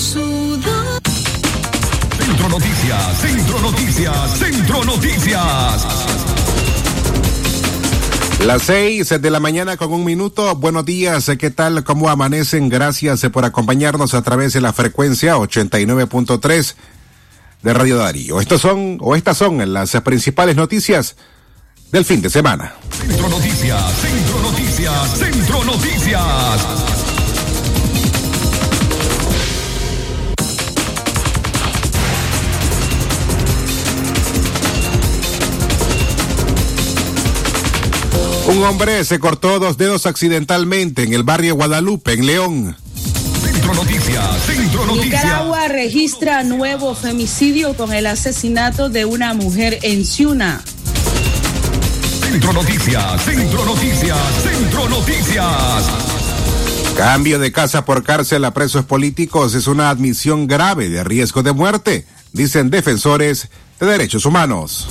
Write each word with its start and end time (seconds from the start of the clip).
sudor. 0.00 1.02
Centro 2.16 2.48
Noticias, 2.48 3.20
Centro 3.20 3.58
Noticias, 3.60 4.38
Centro 4.38 4.84
Noticias. 4.84 5.86
Las 8.46 8.62
seis 8.62 9.10
de 9.10 9.30
la 9.30 9.40
mañana 9.40 9.76
con 9.76 9.92
un 9.92 10.04
minuto. 10.04 10.56
Buenos 10.56 10.86
días, 10.86 11.30
¿qué 11.38 11.50
tal? 11.50 11.84
¿Cómo 11.84 12.08
amanecen? 12.08 12.70
Gracias 12.70 13.20
por 13.30 13.44
acompañarnos 13.44 14.14
a 14.14 14.22
través 14.22 14.54
de 14.54 14.62
la 14.62 14.72
frecuencia 14.72 15.36
89.3 15.36 16.74
de 17.62 17.74
Radio 17.74 17.98
Darío. 17.98 18.40
Estos 18.40 18.62
son, 18.62 18.96
o 19.02 19.14
estas 19.14 19.36
son 19.36 19.70
las 19.70 19.92
principales 20.00 20.56
noticias 20.56 21.16
del 21.92 22.06
fin 22.06 22.22
de 22.22 22.30
semana. 22.30 22.72
Centro 22.90 23.28
Noticias, 23.28 23.82
Centro 24.00 24.40
Noticias, 24.40 25.18
Centro 25.18 25.64
Noticias. 25.64 26.99
Un 38.50 38.64
hombre 38.64 39.04
se 39.04 39.20
cortó 39.20 39.60
dos 39.60 39.78
dedos 39.78 40.06
accidentalmente 40.06 41.04
en 41.04 41.14
el 41.14 41.22
barrio 41.22 41.54
Guadalupe, 41.54 42.14
en 42.14 42.26
León. 42.26 42.76
Centro 43.44 43.74
Noticias, 43.74 44.42
Centro 44.44 44.86
Noticias. 44.86 45.22
Nicaragua 45.22 45.68
registra 45.68 46.42
nuevo 46.42 46.96
femicidio 46.96 47.76
con 47.76 47.92
el 47.92 48.08
asesinato 48.08 48.88
de 48.88 49.04
una 49.04 49.34
mujer 49.34 49.78
en 49.82 50.04
Ciuna. 50.04 50.62
Centro 52.24 52.52
Noticias, 52.52 53.22
Centro 53.22 53.64
Noticias, 53.64 54.18
Centro 54.42 54.88
Noticias. 54.88 55.84
Cambio 56.96 57.38
de 57.38 57.52
casa 57.52 57.84
por 57.84 58.02
cárcel 58.02 58.44
a 58.44 58.52
presos 58.52 58.84
políticos 58.84 59.54
es 59.54 59.68
una 59.68 59.90
admisión 59.90 60.48
grave 60.48 60.88
de 60.88 61.04
riesgo 61.04 61.44
de 61.44 61.52
muerte, 61.52 62.04
dicen 62.32 62.68
defensores 62.68 63.48
de 63.78 63.86
derechos 63.86 64.26
humanos. 64.26 64.88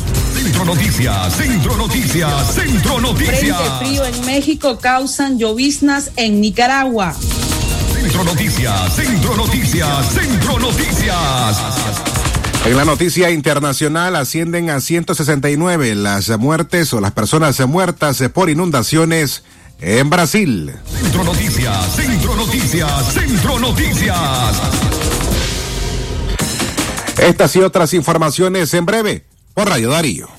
Centro 0.49 0.65
Noticias, 0.65 1.35
Centro 1.35 1.77
Noticias, 1.77 2.53
Centro 2.55 2.99
Noticias. 2.99 3.55
Frente 3.55 3.85
frío 3.85 4.03
en 4.03 4.25
México 4.25 4.79
causan 4.79 5.37
lloviznas 5.37 6.09
en 6.15 6.41
Nicaragua. 6.41 7.13
Centro 7.93 8.23
Noticias, 8.23 8.95
Centro 8.95 9.37
Noticias, 9.37 10.11
Centro 10.11 10.57
Noticias. 10.57 11.61
En 12.65 12.75
la 12.75 12.83
noticia 12.83 13.29
internacional 13.29 14.15
ascienden 14.15 14.71
a 14.71 14.81
169 14.81 15.93
las 15.93 16.29
muertes 16.39 16.95
o 16.95 16.99
las 16.99 17.11
personas 17.11 17.59
muertas 17.67 18.23
por 18.33 18.49
inundaciones 18.49 19.43
en 19.79 20.09
Brasil. 20.09 20.73
Centro 20.99 21.25
Noticias, 21.25 21.95
Centro 21.95 22.35
Noticias, 22.35 23.13
Centro 23.13 23.59
Noticias. 23.59 24.17
Estas 27.21 27.55
y 27.55 27.59
otras 27.59 27.93
informaciones 27.93 28.73
en 28.73 28.87
breve 28.87 29.25
por 29.53 29.69
Radio 29.69 29.91
Darío. 29.91 30.38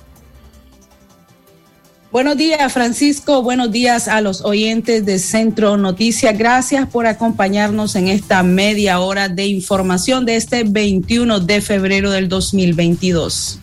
Buenos 2.16 2.38
días, 2.38 2.72
Francisco. 2.72 3.44
Buenos 3.44 3.74
días 3.74 4.08
a 4.08 4.22
los 4.22 4.46
oyentes 4.46 5.06
de 5.06 5.20
Centro 5.20 5.76
Noticias. 5.76 6.38
Gracias 6.38 6.88
por 6.88 7.08
acompañarnos 7.08 7.98
en 7.98 8.08
esta 8.08 8.42
media 8.42 9.02
hora 9.02 9.28
de 9.28 9.48
información 9.48 10.26
de 10.26 10.38
este 10.38 10.64
21 10.64 11.42
de 11.42 11.60
febrero 11.60 12.12
del 12.12 12.30
2022. 12.30 13.60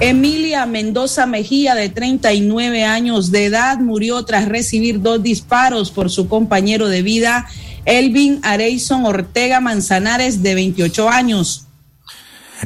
Emilia 0.00 0.66
Mendoza 0.66 1.24
Mejía, 1.24 1.74
de 1.74 1.88
39 1.88 2.84
años 2.84 3.30
de 3.30 3.46
edad, 3.46 3.78
murió 3.78 4.22
tras 4.26 4.46
recibir 4.46 5.00
dos 5.00 5.22
disparos 5.22 5.90
por 5.90 6.10
su 6.10 6.28
compañero 6.28 6.88
de 6.88 7.00
vida, 7.00 7.48
Elvin 7.86 8.40
Areison 8.42 9.06
Ortega 9.06 9.60
Manzanares, 9.60 10.42
de 10.42 10.54
28 10.54 11.08
años. 11.08 11.66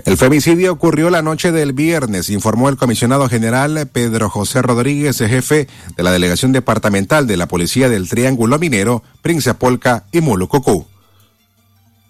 El 0.05 0.17
femicidio 0.17 0.73
ocurrió 0.73 1.11
la 1.11 1.21
noche 1.21 1.53
del 1.53 1.73
viernes, 1.73 2.31
informó 2.31 2.69
el 2.69 2.77
comisionado 2.77 3.29
general 3.29 3.89
Pedro 3.93 4.31
José 4.31 4.63
Rodríguez, 4.63 5.19
jefe 5.19 5.69
de 5.97 6.03
la 6.03 6.13
delegación 6.13 6.53
departamental 6.53 7.27
de 7.27 7.37
la 7.37 7.49
Policía 7.49 7.89
del 7.89 8.09
Triángulo 8.09 8.59
Minero, 8.59 9.03
Prince 9.21 9.53
Polca 9.55 10.05
y 10.13 10.21
Mulucucú. 10.21 10.87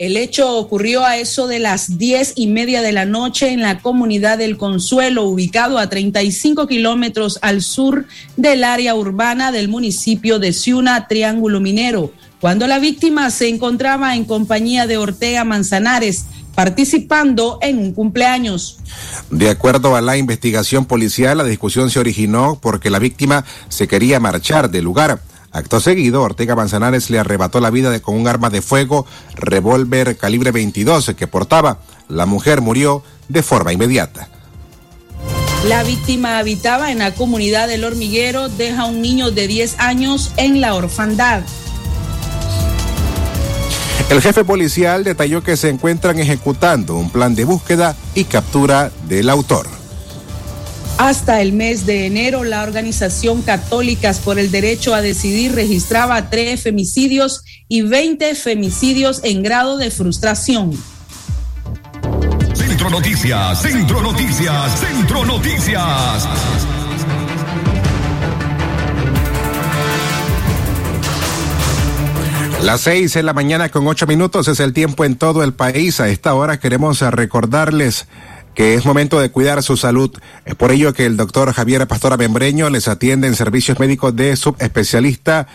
El 0.00 0.16
hecho 0.16 0.56
ocurrió 0.56 1.04
a 1.04 1.18
eso 1.18 1.46
de 1.46 1.58
las 1.58 1.98
diez 1.98 2.32
y 2.34 2.46
media 2.46 2.80
de 2.80 2.92
la 2.92 3.04
noche 3.04 3.50
en 3.50 3.60
la 3.60 3.80
comunidad 3.80 4.38
del 4.38 4.56
Consuelo, 4.56 5.24
ubicado 5.24 5.78
a 5.78 5.90
35 5.90 6.66
kilómetros 6.66 7.38
al 7.42 7.60
sur 7.60 8.06
del 8.38 8.64
área 8.64 8.94
urbana 8.94 9.52
del 9.52 9.68
municipio 9.68 10.38
de 10.38 10.54
Ciuna, 10.54 11.06
Triángulo 11.06 11.60
Minero, 11.60 12.12
cuando 12.40 12.66
la 12.66 12.78
víctima 12.78 13.30
se 13.30 13.48
encontraba 13.48 14.16
en 14.16 14.24
compañía 14.24 14.86
de 14.86 14.96
Ortega 14.96 15.44
Manzanares, 15.44 16.24
participando 16.54 17.58
en 17.60 17.78
un 17.78 17.92
cumpleaños. 17.92 18.78
De 19.30 19.50
acuerdo 19.50 19.94
a 19.94 20.00
la 20.00 20.16
investigación 20.16 20.86
policial, 20.86 21.38
la 21.38 21.44
discusión 21.44 21.90
se 21.90 22.00
originó 22.00 22.58
porque 22.60 22.90
la 22.90 22.98
víctima 22.98 23.44
se 23.68 23.86
quería 23.86 24.20
marchar 24.20 24.70
del 24.70 24.84
lugar. 24.84 25.20
Acto 25.52 25.80
seguido, 25.80 26.22
Ortega 26.22 26.54
Manzanares 26.54 27.10
le 27.10 27.18
arrebató 27.18 27.60
la 27.60 27.70
vida 27.70 27.98
con 28.00 28.16
un 28.16 28.28
arma 28.28 28.50
de 28.50 28.62
fuego, 28.62 29.04
revólver 29.34 30.16
calibre 30.16 30.52
22 30.52 31.14
que 31.16 31.26
portaba. 31.26 31.80
La 32.08 32.24
mujer 32.24 32.60
murió 32.60 33.02
de 33.28 33.42
forma 33.42 33.72
inmediata. 33.72 34.28
La 35.66 35.82
víctima 35.82 36.38
habitaba 36.38 36.90
en 36.90 36.98
la 36.98 37.12
comunidad 37.14 37.68
del 37.68 37.84
hormiguero, 37.84 38.48
deja 38.48 38.86
un 38.86 39.02
niño 39.02 39.30
de 39.30 39.46
10 39.46 39.78
años 39.78 40.32
en 40.36 40.60
la 40.60 40.74
orfandad. 40.74 41.42
El 44.08 44.22
jefe 44.22 44.44
policial 44.44 45.04
detalló 45.04 45.42
que 45.42 45.56
se 45.56 45.68
encuentran 45.68 46.18
ejecutando 46.18 46.96
un 46.96 47.10
plan 47.10 47.34
de 47.34 47.44
búsqueda 47.44 47.94
y 48.14 48.24
captura 48.24 48.90
del 49.08 49.28
autor. 49.28 49.66
Hasta 50.98 51.40
el 51.40 51.52
mes 51.52 51.86
de 51.86 52.06
enero, 52.06 52.44
la 52.44 52.62
Organización 52.62 53.40
Católicas 53.40 54.18
por 54.18 54.38
el 54.38 54.50
Derecho 54.50 54.94
a 54.94 55.00
Decidir 55.00 55.54
registraba 55.54 56.28
tres 56.28 56.62
femicidios 56.62 57.42
y 57.68 57.82
20 57.82 58.34
femicidios 58.34 59.20
en 59.24 59.42
grado 59.42 59.78
de 59.78 59.90
frustración. 59.90 60.72
Centro 62.54 62.90
Noticias, 62.90 63.62
Centro 63.62 64.02
Noticias, 64.02 64.80
Centro 64.80 65.24
Noticias. 65.24 66.28
Las 72.62 72.82
seis 72.82 73.16
en 73.16 73.26
la 73.26 73.32
mañana 73.32 73.70
con 73.70 73.86
ocho 73.88 74.06
minutos 74.06 74.46
es 74.46 74.60
el 74.60 74.72
tiempo 74.72 75.04
en 75.04 75.16
todo 75.16 75.42
el 75.42 75.54
país. 75.54 75.98
A 75.98 76.08
esta 76.08 76.34
hora 76.34 76.60
queremos 76.60 77.00
recordarles 77.00 78.06
que 78.54 78.74
es 78.74 78.84
momento 78.84 79.18
de 79.18 79.30
cuidar 79.30 79.62
su 79.62 79.76
salud. 79.76 80.10
Es 80.44 80.54
por 80.54 80.70
ello 80.70 80.92
que 80.92 81.06
el 81.06 81.16
doctor 81.16 81.52
Javier 81.52 81.88
Pastora 81.88 82.16
Membreño 82.16 82.68
les 82.68 82.86
atiende 82.86 83.26
en 83.26 83.34
servicios 83.34 83.78
médicos 83.78 84.14
de 84.14 84.36
subespecialista 84.36 85.48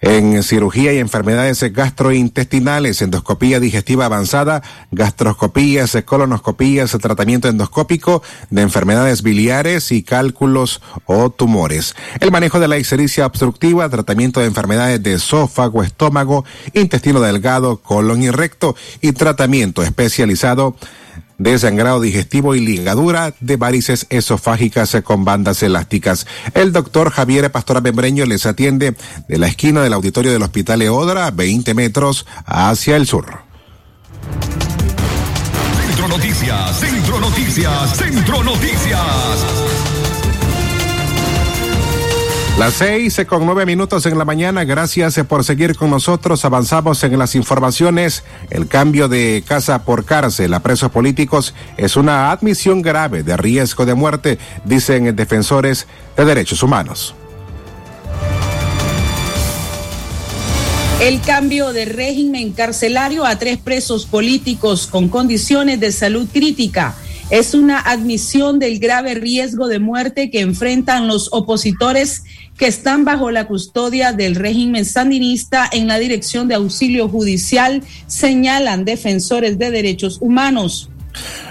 en 0.00 0.42
cirugía 0.42 0.92
y 0.92 0.98
enfermedades 0.98 1.62
gastrointestinales, 1.72 3.02
endoscopía 3.02 3.60
digestiva 3.60 4.06
avanzada, 4.06 4.62
gastroscopías, 4.90 5.96
colonoscopías, 6.04 6.90
tratamiento 7.00 7.48
endoscópico 7.48 8.22
de 8.48 8.62
enfermedades 8.62 9.22
biliares 9.22 9.92
y 9.92 10.02
cálculos 10.02 10.80
o 11.04 11.30
tumores. 11.30 11.94
El 12.20 12.30
manejo 12.30 12.60
de 12.60 12.68
la 12.68 12.78
ictericia 12.78 13.26
obstructiva, 13.26 13.88
tratamiento 13.88 14.40
de 14.40 14.46
enfermedades 14.46 15.02
de 15.02 15.14
esófago, 15.14 15.82
estómago, 15.82 16.44
intestino 16.72 17.20
delgado, 17.20 17.78
colon 17.78 18.22
y 18.22 18.30
recto 18.30 18.74
y 19.00 19.12
tratamiento 19.12 19.82
especializado 19.82 20.76
de 21.40 21.58
sangrado 21.58 22.02
digestivo 22.02 22.54
y 22.54 22.60
ligadura 22.60 23.32
de 23.40 23.56
varices 23.56 24.06
esofágicas 24.10 24.94
con 25.02 25.24
bandas 25.24 25.62
elásticas. 25.62 26.26
El 26.52 26.70
doctor 26.70 27.10
Javier 27.10 27.50
Pastora 27.50 27.80
Membreño 27.80 28.26
les 28.26 28.44
atiende 28.44 28.94
de 29.26 29.38
la 29.38 29.46
esquina 29.46 29.82
del 29.82 29.94
auditorio 29.94 30.32
del 30.32 30.42
Hospital 30.42 30.82
Eodra, 30.82 31.30
20 31.30 31.72
metros 31.72 32.26
hacia 32.44 32.96
el 32.96 33.06
sur. 33.06 33.40
Centro 35.86 36.08
Noticias, 36.08 36.78
Centro 36.78 37.20
Noticias, 37.20 37.96
Centro 37.96 38.44
Noticias. 38.44 39.69
Las 42.60 42.74
seis 42.74 43.18
con 43.26 43.46
nueve 43.46 43.64
minutos 43.64 44.04
en 44.04 44.18
la 44.18 44.26
mañana. 44.26 44.64
Gracias 44.64 45.18
por 45.26 45.44
seguir 45.44 45.76
con 45.76 45.88
nosotros. 45.88 46.44
Avanzamos 46.44 47.02
en 47.04 47.18
las 47.18 47.34
informaciones. 47.34 48.22
El 48.50 48.68
cambio 48.68 49.08
de 49.08 49.42
casa 49.48 49.82
por 49.82 50.04
cárcel 50.04 50.52
a 50.52 50.60
presos 50.60 50.90
políticos 50.90 51.54
es 51.78 51.96
una 51.96 52.30
admisión 52.30 52.82
grave 52.82 53.22
de 53.22 53.34
riesgo 53.38 53.86
de 53.86 53.94
muerte, 53.94 54.38
dicen 54.66 55.16
defensores 55.16 55.86
de 56.18 56.24
derechos 56.26 56.62
humanos. 56.62 57.14
El 61.00 61.22
cambio 61.22 61.72
de 61.72 61.86
régimen 61.86 62.52
carcelario 62.52 63.24
a 63.24 63.38
tres 63.38 63.56
presos 63.56 64.04
políticos 64.04 64.86
con 64.86 65.08
condiciones 65.08 65.80
de 65.80 65.92
salud 65.92 66.28
crítica 66.30 66.94
es 67.30 67.54
una 67.54 67.78
admisión 67.78 68.58
del 68.58 68.80
grave 68.80 69.14
riesgo 69.14 69.68
de 69.68 69.78
muerte 69.78 70.30
que 70.30 70.40
enfrentan 70.40 71.06
los 71.06 71.28
opositores 71.32 72.24
que 72.58 72.66
están 72.66 73.04
bajo 73.04 73.30
la 73.30 73.46
custodia 73.46 74.12
del 74.12 74.34
régimen 74.34 74.84
sandinista 74.84 75.68
en 75.72 75.86
la 75.86 75.98
Dirección 75.98 76.48
de 76.48 76.56
Auxilio 76.56 77.08
Judicial, 77.08 77.82
señalan 78.06 78.84
defensores 78.84 79.58
de 79.58 79.70
derechos 79.70 80.18
humanos. 80.20 80.90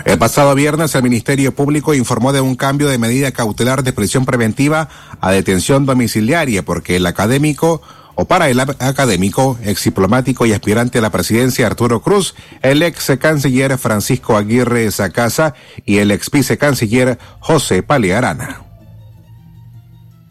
El 0.06 0.18
pasado 0.18 0.54
viernes 0.56 0.96
el 0.96 1.04
Ministerio 1.04 1.54
Público 1.54 1.94
informó 1.94 2.32
de 2.34 2.42
un 2.42 2.56
cambio 2.56 2.88
de 2.88 2.98
medida 2.98 3.32
cautelar 3.32 3.84
de 3.84 3.94
prisión 3.94 4.26
preventiva 4.26 4.90
a 5.20 5.32
detención 5.32 5.86
domiciliaria 5.86 6.64
porque 6.64 6.98
el 6.98 7.06
académico 7.06 7.82
o 8.20 8.26
para 8.26 8.50
el 8.50 8.60
académico, 8.60 9.58
ex 9.64 9.86
diplomático 9.86 10.46
y 10.46 10.52
aspirante 10.52 10.98
a 10.98 11.02
la 11.02 11.10
presidencia 11.10 11.68
Arturo 11.68 12.02
Cruz, 12.02 12.36
el 12.62 12.84
ex 12.84 13.14
canciller 13.18 13.78
Francisco 13.78 14.36
Aguirre 14.36 14.92
Sacasa 14.92 15.54
y 15.86 16.00
el 16.00 16.12
ex 16.12 16.30
vicecanciller 16.30 17.18
José 17.40 17.82
Palearana 17.82 18.64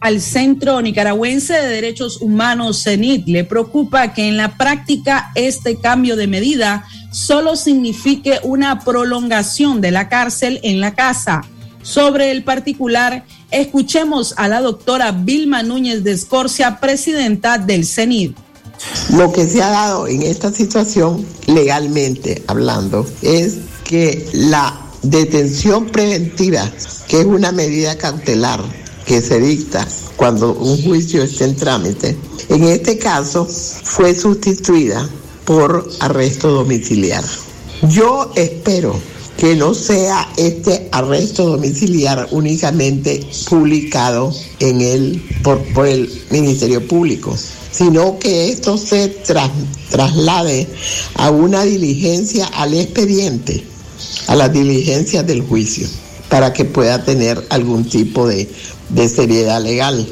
al 0.01 0.21
Centro 0.21 0.81
Nicaragüense 0.81 1.55
de 1.55 1.67
Derechos 1.67 2.21
Humanos, 2.21 2.85
CENIT, 2.85 3.27
le 3.27 3.43
preocupa 3.43 4.13
que 4.13 4.29
en 4.29 4.37
la 4.37 4.57
práctica 4.57 5.33
este 5.35 5.81
cambio 5.81 6.15
de 6.17 6.29
medida 6.29 6.85
solo 7.11 7.57
signifique 7.57 8.39
una 8.45 8.81
prolongación 8.81 9.81
de 9.81 9.91
la 9.91 10.09
cárcel 10.09 10.61
en 10.63 10.81
la 10.81 10.95
casa. 10.95 11.41
Sobre 11.83 12.31
el 12.31 12.45
particular, 12.45 13.25
escuchemos 13.51 14.35
a 14.37 14.49
la 14.49 14.61
doctora 14.61 15.13
Vilma 15.13 15.63
Núñez 15.63 16.05
de 16.05 16.13
Escorcia, 16.13 16.81
presidenta 16.81 17.59
del 17.59 17.87
CENIT. 17.87 18.37
Lo 19.17 19.33
que 19.33 19.47
se 19.47 19.63
ha 19.63 19.71
dado 19.71 20.07
en 20.07 20.23
esta 20.23 20.53
situación, 20.53 21.25
legalmente 21.47 22.43
hablando, 22.47 23.07
es 23.23 23.59
que 23.85 24.29
la 24.33 24.81
detención 25.03 25.87
preventiva, 25.87 26.71
que 27.09 27.21
es 27.21 27.27
una 27.27 27.53
medida 27.53 27.97
cautelar, 27.97 28.61
que 29.05 29.21
se 29.21 29.41
dicta 29.41 29.87
cuando 30.17 30.53
un 30.55 30.83
juicio 30.83 31.23
esté 31.23 31.45
en 31.45 31.57
trámite, 31.57 32.17
en 32.49 32.65
este 32.65 32.99
caso 32.99 33.47
fue 33.47 34.15
sustituida 34.15 35.09
por 35.45 35.89
arresto 36.01 36.51
domiciliar. 36.51 37.25
Yo 37.83 38.33
espero 38.37 39.01
que 39.39 39.55
no 39.55 39.73
sea 39.73 40.29
este 40.37 40.89
arresto 40.93 41.47
domiciliar 41.47 42.29
únicamente 42.33 43.27
publicado 43.49 44.35
en 44.61 44.81
el, 44.83 45.23
por, 45.43 45.87
el 45.87 46.11
Ministerio 46.31 46.87
Público, 46.87 47.35
sino 47.71 48.19
que 48.19 48.51
esto 48.51 48.77
se 48.77 49.09
traslade 49.91 50.67
a 51.15 51.31
una 51.31 51.63
diligencia 51.63 52.47
al 52.47 52.75
expediente, 52.75 53.65
a 54.27 54.35
las 54.35 54.53
diligencias 54.53 55.27
del 55.27 55.41
juicio, 55.43 55.89
para 56.29 56.53
que 56.53 56.67
pueda 56.67 57.05
tener 57.05 57.43
algún 57.49 57.89
tipo 57.89 58.27
de 58.27 58.49
de 58.89 59.09
seriedad 59.09 59.63
legal. 59.63 60.07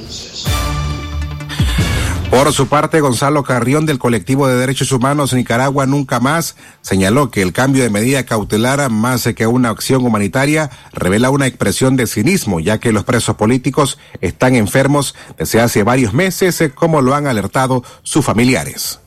Por 2.37 2.53
su 2.53 2.69
parte, 2.69 3.01
Gonzalo 3.01 3.45
Carrión 3.45 3.87
del 3.87 3.99
colectivo 3.99 4.47
de 4.47 4.57
derechos 4.57 4.93
humanos 4.93 5.33
Nicaragua 5.33 5.87
Nunca 5.87 6.21
Más 6.21 6.55
señaló 6.83 7.31
que 7.31 7.41
el 7.41 7.55
cambio 7.55 7.83
de 7.83 7.89
medida 7.89 8.27
cautelar, 8.27 8.91
más 8.91 9.27
que 9.35 9.47
una 9.47 9.71
acción 9.71 10.05
humanitaria, 10.05 10.69
revela 10.93 11.31
una 11.31 11.47
expresión 11.47 11.97
de 11.97 12.07
cinismo, 12.07 12.61
ya 12.61 12.79
que 12.79 12.93
los 12.93 13.05
presos 13.05 13.37
políticos 13.37 13.97
están 14.21 14.55
enfermos 14.55 15.15
desde 15.39 15.63
hace 15.63 15.83
varios 15.83 16.13
meses, 16.13 16.63
como 16.75 17.01
lo 17.01 17.15
han 17.15 17.27
alertado 17.27 17.83
sus 18.03 18.23
familiares. 18.23 19.01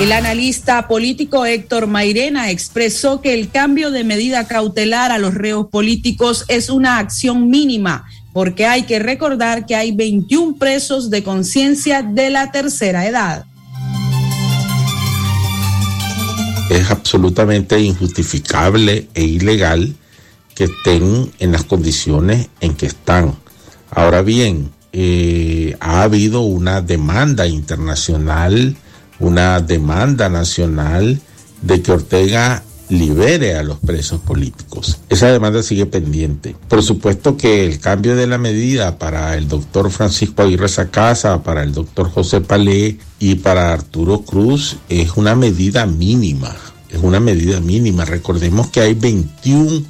El 0.00 0.10
analista 0.10 0.88
político 0.88 1.46
Héctor 1.46 1.86
Mairena 1.86 2.50
expresó 2.50 3.20
que 3.20 3.34
el 3.34 3.50
cambio 3.50 3.92
de 3.92 4.02
medida 4.02 4.48
cautelar 4.48 5.12
a 5.12 5.18
los 5.18 5.32
reos 5.32 5.68
políticos 5.68 6.44
es 6.48 6.70
una 6.70 6.98
acción 6.98 7.48
mínima, 7.48 8.04
porque 8.32 8.66
hay 8.66 8.82
que 8.84 8.98
recordar 8.98 9.66
que 9.66 9.76
hay 9.76 9.92
21 9.92 10.56
presos 10.56 11.10
de 11.10 11.22
conciencia 11.22 12.02
de 12.02 12.30
la 12.30 12.50
tercera 12.50 13.06
edad. 13.06 13.44
Es 16.70 16.90
absolutamente 16.90 17.78
injustificable 17.80 19.08
e 19.14 19.24
ilegal 19.24 19.94
que 20.54 20.64
estén 20.64 21.30
en 21.38 21.52
las 21.52 21.64
condiciones 21.64 22.48
en 22.60 22.74
que 22.74 22.86
están. 22.86 23.36
Ahora 23.90 24.22
bien, 24.22 24.70
eh, 24.92 25.76
ha 25.80 26.02
habido 26.02 26.40
una 26.42 26.80
demanda 26.80 27.46
internacional 27.46 28.76
una 29.22 29.60
demanda 29.60 30.28
nacional 30.28 31.20
de 31.62 31.80
que 31.80 31.92
Ortega 31.92 32.64
libere 32.88 33.56
a 33.56 33.62
los 33.62 33.78
presos 33.78 34.20
políticos. 34.20 34.98
Esa 35.08 35.30
demanda 35.32 35.62
sigue 35.62 35.86
pendiente. 35.86 36.54
Por 36.68 36.82
supuesto 36.82 37.36
que 37.36 37.66
el 37.66 37.78
cambio 37.78 38.16
de 38.16 38.26
la 38.26 38.38
medida 38.38 38.98
para 38.98 39.36
el 39.36 39.48
doctor 39.48 39.90
Francisco 39.90 40.42
Aguirre 40.42 40.68
Sacasa, 40.68 41.42
para 41.42 41.62
el 41.62 41.72
doctor 41.72 42.10
José 42.10 42.40
Palé 42.40 42.98
y 43.18 43.36
para 43.36 43.72
Arturo 43.72 44.22
Cruz 44.22 44.76
es 44.88 45.16
una 45.16 45.34
medida 45.34 45.86
mínima. 45.86 46.54
Es 46.90 47.02
una 47.02 47.20
medida 47.20 47.60
mínima. 47.60 48.04
Recordemos 48.04 48.68
que 48.68 48.80
hay 48.80 48.94
21 48.94 49.82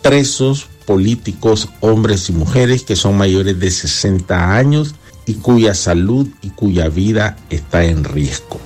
presos 0.00 0.66
políticos, 0.86 1.68
hombres 1.80 2.30
y 2.30 2.32
mujeres, 2.32 2.82
que 2.82 2.96
son 2.96 3.18
mayores 3.18 3.60
de 3.60 3.70
60 3.70 4.56
años 4.56 4.94
y 5.26 5.34
cuya 5.34 5.74
salud 5.74 6.26
y 6.40 6.48
cuya 6.48 6.88
vida 6.88 7.36
está 7.50 7.84
en 7.84 8.04
riesgo. 8.04 8.58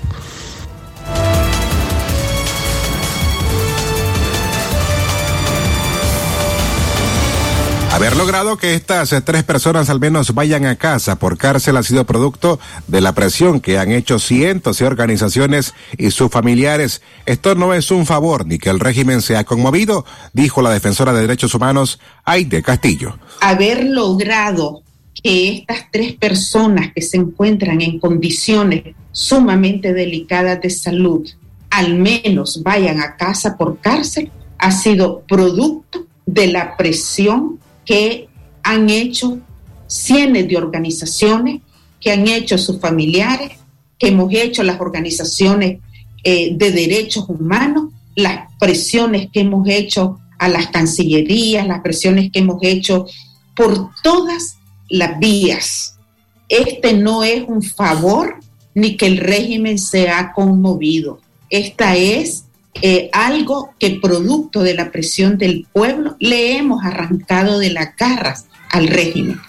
Haber 8.02 8.16
logrado 8.16 8.56
que 8.56 8.74
estas 8.74 9.14
tres 9.24 9.44
personas 9.44 9.88
al 9.88 10.00
menos 10.00 10.34
vayan 10.34 10.66
a 10.66 10.74
casa 10.74 11.20
por 11.20 11.38
cárcel 11.38 11.76
ha 11.76 11.84
sido 11.84 12.04
producto 12.04 12.58
de 12.88 13.00
la 13.00 13.14
presión 13.14 13.60
que 13.60 13.78
han 13.78 13.92
hecho 13.92 14.18
cientos 14.18 14.78
de 14.78 14.86
organizaciones 14.86 15.72
y 15.96 16.10
sus 16.10 16.28
familiares. 16.28 17.00
Esto 17.26 17.54
no 17.54 17.74
es 17.74 17.92
un 17.92 18.04
favor 18.04 18.44
ni 18.44 18.58
que 18.58 18.70
el 18.70 18.80
régimen 18.80 19.22
se 19.22 19.36
ha 19.36 19.44
conmovido, 19.44 20.04
dijo 20.32 20.62
la 20.62 20.72
defensora 20.72 21.12
de 21.12 21.20
derechos 21.20 21.54
humanos 21.54 22.00
Aide 22.24 22.60
Castillo. 22.64 23.20
Haber 23.40 23.84
logrado 23.84 24.82
que 25.22 25.50
estas 25.50 25.86
tres 25.92 26.14
personas 26.14 26.90
que 26.92 27.02
se 27.02 27.18
encuentran 27.18 27.80
en 27.82 28.00
condiciones 28.00 28.96
sumamente 29.12 29.92
delicadas 29.92 30.60
de 30.60 30.70
salud 30.70 31.30
al 31.70 31.94
menos 31.94 32.64
vayan 32.64 33.00
a 33.00 33.14
casa 33.14 33.56
por 33.56 33.78
cárcel 33.78 34.32
ha 34.58 34.72
sido 34.72 35.20
producto 35.20 36.04
de 36.26 36.48
la 36.48 36.76
presión 36.76 37.61
que 37.84 38.28
han 38.62 38.88
hecho 38.88 39.38
cientos 39.86 40.48
de 40.48 40.56
organizaciones, 40.56 41.60
que 42.00 42.12
han 42.12 42.26
hecho 42.26 42.58
sus 42.58 42.80
familiares, 42.80 43.52
que 43.98 44.08
hemos 44.08 44.32
hecho 44.32 44.62
las 44.62 44.80
organizaciones 44.80 45.80
eh, 46.24 46.54
de 46.54 46.70
derechos 46.72 47.26
humanos, 47.28 47.92
las 48.14 48.50
presiones 48.58 49.28
que 49.32 49.40
hemos 49.40 49.68
hecho 49.68 50.18
a 50.38 50.48
las 50.48 50.68
cancillerías, 50.68 51.66
las 51.66 51.80
presiones 51.80 52.30
que 52.32 52.40
hemos 52.40 52.58
hecho 52.62 53.06
por 53.54 53.90
todas 54.02 54.56
las 54.88 55.18
vías. 55.18 55.98
Este 56.48 56.94
no 56.94 57.22
es 57.22 57.44
un 57.46 57.62
favor 57.62 58.36
ni 58.74 58.96
que 58.96 59.06
el 59.06 59.18
régimen 59.18 59.78
se 59.78 60.08
ha 60.08 60.32
conmovido. 60.32 61.20
Esta 61.48 61.96
es 61.96 62.44
algo 63.12 63.74
que 63.78 63.98
producto 64.00 64.62
de 64.62 64.74
la 64.74 64.90
presión 64.90 65.38
del 65.38 65.66
pueblo 65.72 66.16
le 66.18 66.56
hemos 66.56 66.84
arrancado 66.84 67.58
de 67.58 67.70
las 67.70 67.94
garras 67.96 68.46
al 68.70 68.88
régimen. 68.88 69.40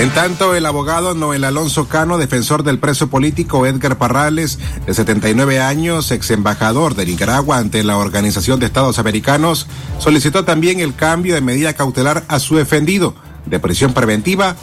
En 0.00 0.08
tanto, 0.14 0.54
el 0.54 0.64
abogado 0.64 1.12
Noel 1.12 1.44
Alonso 1.44 1.86
Cano, 1.86 2.16
defensor 2.16 2.62
del 2.62 2.78
preso 2.78 3.10
político 3.10 3.66
Edgar 3.66 3.98
Parrales, 3.98 4.58
de 4.86 4.94
79 4.94 5.60
años, 5.60 6.10
ex 6.10 6.30
embajador 6.30 6.94
de 6.94 7.04
Nicaragua 7.04 7.58
ante 7.58 7.84
la 7.84 7.98
Organización 7.98 8.58
de 8.58 8.64
Estados 8.64 8.98
Americanos, 8.98 9.66
solicitó 9.98 10.46
también 10.46 10.80
el 10.80 10.94
cambio 10.94 11.34
de 11.34 11.42
medida 11.42 11.74
cautelar 11.74 12.24
a 12.28 12.38
su 12.38 12.56
defendido 12.56 13.14
de 13.44 13.60
prisión 13.60 13.92
preventiva 13.92 14.56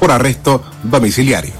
por 0.00 0.10
arresto 0.10 0.62
domiciliario. 0.82 1.54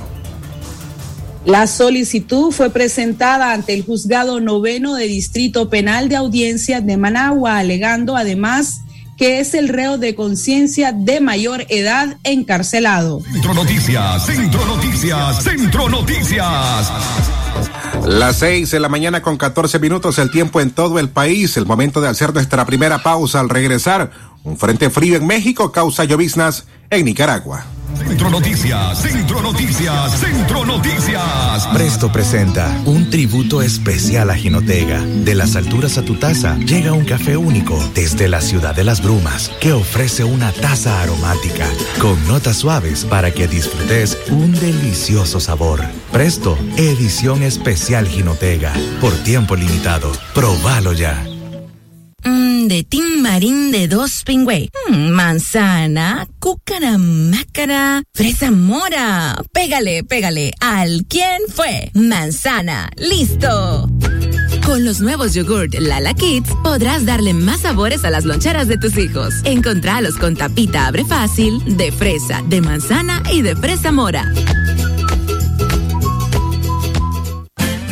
La 1.47 1.67
solicitud 1.67 2.53
fue 2.53 2.69
presentada 2.69 3.55
ante 3.55 3.73
el 3.73 3.87
juzgado 3.87 4.39
noveno 4.41 4.97
de 4.97 5.07
Distrito 5.07 5.71
Penal 5.71 6.11
de 6.11 6.17
Audiencia 6.17 6.83
de 6.83 6.99
Managua, 6.99 7.57
alegando 7.57 8.19
además 8.19 8.84
que 9.17 9.41
es 9.41 9.55
el 9.55 9.69
reo 9.69 9.99
de 9.99 10.15
conciencia 10.15 10.93
de 10.93 11.21
mayor 11.21 11.67
edad 11.69 12.17
encarcelado. 12.25 13.21
Centro 13.21 13.55
Noticias, 13.55 14.27
Centro 14.27 14.65
Noticias, 14.65 15.43
Centro 15.43 15.89
Noticias. 15.89 16.93
Las 18.07 18.37
seis 18.37 18.71
de 18.71 18.81
la 18.81 18.89
mañana 18.89 19.23
con 19.23 19.37
14 19.37 19.79
minutos, 19.79 20.19
el 20.19 20.31
tiempo 20.31 20.61
en 20.61 20.71
todo 20.71 20.99
el 20.99 21.09
país, 21.09 21.57
el 21.57 21.65
momento 21.65 22.01
de 22.01 22.09
hacer 22.09 22.35
nuestra 22.35 22.67
primera 22.67 23.03
pausa 23.03 23.41
al 23.41 23.49
regresar. 23.49 24.11
Un 24.43 24.59
frente 24.59 24.91
frío 24.91 25.17
en 25.17 25.27
México 25.27 25.73
causa 25.73 26.05
lloviznas 26.05 26.67
en 26.91 27.07
Nicaragua. 27.07 27.65
Centro 27.97 28.31
Noticias, 28.31 29.03
Centro 29.03 29.43
Noticias, 29.43 30.19
Centro 30.19 30.65
Noticias. 30.65 31.67
Presto 31.73 32.11
presenta 32.11 32.81
un 32.85 33.11
tributo 33.11 33.63
especial 33.63 34.31
a 34.31 34.35
Jinotega. 34.35 35.01
De 35.01 35.35
las 35.35 35.57
alturas 35.57 35.99
a 35.99 36.05
tu 36.05 36.17
taza 36.17 36.57
llega 36.59 36.93
un 36.93 37.05
café 37.05 37.37
único 37.37 37.79
desde 37.95 38.29
la 38.29 38.41
ciudad 38.41 38.75
de 38.75 38.85
las 38.85 39.03
brumas 39.03 39.51
que 39.61 39.73
ofrece 39.73 40.25
una 40.25 40.53
taza 40.53 41.03
aromática 41.03 41.69
con 42.01 42.27
notas 42.27 42.57
suaves 42.57 43.05
para 43.05 43.31
que 43.31 43.49
disfrutes 43.49 44.19
un 44.31 44.53
delicioso 44.53 45.41
sabor. 45.41 45.83
Presto, 46.13 46.59
edición 46.77 47.43
especial 47.43 48.09
Jinotega. 48.09 48.73
Por 49.01 49.13
tiempo 49.25 49.57
limitado. 49.57 50.13
Probalo 50.35 50.93
ya. 50.93 51.34
De 52.69 52.83
Tim 52.83 53.21
Marín 53.21 53.71
de 53.73 53.89
dos 53.89 54.23
pingüe. 54.25 54.71
Mm, 54.89 55.11
manzana, 55.11 56.27
cúcara, 56.39 56.97
mácara, 56.97 58.03
fresa 58.15 58.51
mora. 58.51 59.37
Pégale, 59.53 60.03
pégale. 60.03 60.53
¿Al 60.61 61.05
quién 61.07 61.43
fue? 61.49 61.91
Manzana. 61.93 62.89
¡Listo! 62.97 63.91
Con 64.65 64.83
los 64.85 65.01
nuevos 65.01 65.35
yogurt 65.35 65.75
Lala 65.75 66.15
Kids 66.15 66.49
podrás 66.63 67.05
darle 67.05 67.35
más 67.35 67.61
sabores 67.61 68.05
a 68.05 68.11
las 68.11 68.25
loncheras 68.25 68.67
de 68.67 68.79
tus 68.79 68.97
hijos. 68.97 69.35
Encontralos 69.45 70.17
con 70.17 70.35
tapita 70.35 70.87
abre 70.87 71.05
fácil, 71.05 71.77
de 71.77 71.93
fresa, 71.93 72.43
de 72.49 72.63
manzana 72.63 73.23
y 73.31 73.43
de 73.43 73.57
fresa 73.57 73.93
mora. 73.93 74.33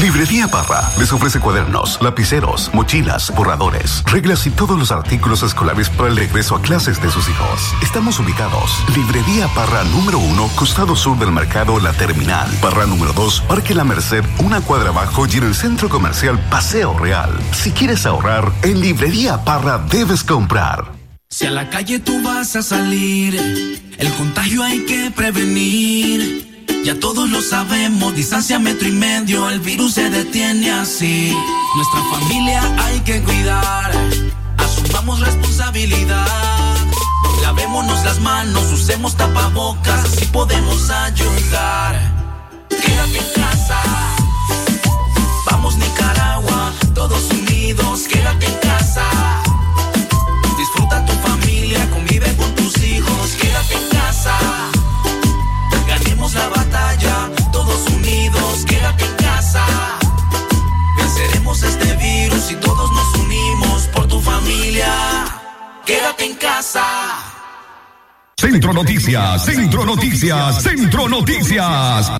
Librería 0.00 0.48
Parra 0.48 0.80
les 0.98 1.12
ofrece 1.12 1.40
cuadernos, 1.40 1.98
lapiceros, 2.00 2.70
mochilas, 2.72 3.30
borradores, 3.34 4.02
reglas 4.04 4.46
y 4.46 4.50
todos 4.50 4.78
los 4.78 4.92
artículos 4.92 5.42
escolares 5.42 5.90
para 5.90 6.08
el 6.08 6.16
regreso 6.16 6.56
a 6.56 6.62
clases 6.62 7.02
de 7.02 7.10
sus 7.10 7.28
hijos. 7.28 7.74
Estamos 7.82 8.18
ubicados. 8.18 8.82
Librería 8.96 9.46
Parra 9.48 9.84
número 9.84 10.18
uno, 10.18 10.48
costado 10.56 10.96
sur 10.96 11.18
del 11.18 11.32
mercado 11.32 11.78
La 11.80 11.92
Terminal. 11.92 12.50
Parra 12.62 12.86
número 12.86 13.12
dos, 13.12 13.42
Parque 13.42 13.74
La 13.74 13.84
Merced, 13.84 14.24
una 14.38 14.62
cuadra 14.62 14.88
abajo 14.88 15.26
y 15.26 15.36
en 15.36 15.44
el 15.44 15.54
centro 15.54 15.90
comercial 15.90 16.38
Paseo 16.48 16.98
Real. 16.98 17.38
Si 17.52 17.70
quieres 17.70 18.06
ahorrar, 18.06 18.50
en 18.62 18.80
Librería 18.80 19.44
Parra 19.44 19.84
debes 19.90 20.24
comprar. 20.24 20.92
Si 21.28 21.44
a 21.44 21.50
la 21.50 21.68
calle 21.68 21.98
tú 21.98 22.22
vas 22.22 22.56
a 22.56 22.62
salir, 22.62 23.36
el 23.98 24.12
contagio 24.14 24.62
hay 24.62 24.86
que 24.86 25.10
prevenir. 25.10 26.49
Ya 26.82 26.98
todos 26.98 27.28
lo 27.28 27.42
sabemos, 27.42 28.14
distancia 28.14 28.58
metro 28.58 28.88
y 28.88 28.92
medio, 28.92 29.50
el 29.50 29.60
virus 29.60 29.94
se 29.94 30.08
detiene 30.08 30.70
así. 30.70 31.36
Nuestra 31.76 32.02
familia 32.10 32.62
hay 32.78 33.00
que 33.00 33.22
cuidar, 33.22 33.92
asumamos 34.56 35.20
responsabilidad. 35.20 36.26
La 37.42 37.48
Lavémonos 37.48 38.02
las 38.02 38.18
manos, 38.20 38.72
usemos 38.72 39.14
tapabocas, 39.14 40.04
así 40.04 40.24
podemos 40.26 40.88
ayudar. 40.88 42.00
Quédate 42.70 43.18
en 43.18 43.42
casa. 43.42 43.82
Vamos 45.50 45.76
Nicaragua, 45.76 46.72
todos 46.94 47.30
unidos, 47.30 48.08
quédate 48.08 48.46
en 48.46 48.54
casa. 48.54 49.04
Disfruta 50.56 51.04
tu 51.04 51.12
familia, 51.28 51.90
convive 51.90 52.34
con 52.36 52.54
tus 52.54 52.82
hijos, 52.82 53.32
quédate 53.38 53.74
en 53.74 53.88
casa. 53.90 54.79
Centro 68.40 68.72
Noticias, 68.72 69.44
Centro 69.44 69.84
Noticias, 69.84 70.62
Centro 70.62 71.06
Noticias. 71.10 72.10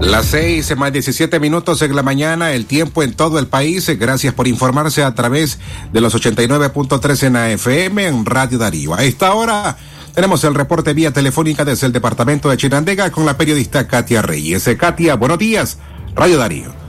Las 0.00 0.26
seis 0.26 0.76
más 0.76 0.92
17 0.92 1.40
minutos 1.40 1.82
en 1.82 1.96
la 1.96 2.04
mañana, 2.04 2.52
el 2.52 2.66
tiempo 2.66 3.02
en 3.02 3.14
todo 3.14 3.40
el 3.40 3.48
país. 3.48 3.90
Gracias 3.98 4.34
por 4.34 4.46
informarse 4.46 5.02
a 5.02 5.16
través 5.16 5.58
de 5.92 6.00
los 6.00 6.14
89.3 6.14 7.22
en 7.24 7.36
AFM 7.36 8.06
en 8.06 8.24
Radio 8.24 8.58
Darío. 8.58 8.94
A 8.94 9.02
esta 9.02 9.34
hora 9.34 9.76
tenemos 10.14 10.44
el 10.44 10.54
reporte 10.54 10.94
vía 10.94 11.10
telefónica 11.10 11.64
desde 11.64 11.88
el 11.88 11.92
departamento 11.92 12.48
de 12.50 12.56
Chinandega 12.56 13.10
con 13.10 13.26
la 13.26 13.36
periodista 13.36 13.88
Katia 13.88 14.22
Reyes. 14.22 14.70
Katia, 14.78 15.16
buenos 15.16 15.40
días. 15.40 15.78
Radio 16.14 16.38
Darío. 16.38 16.83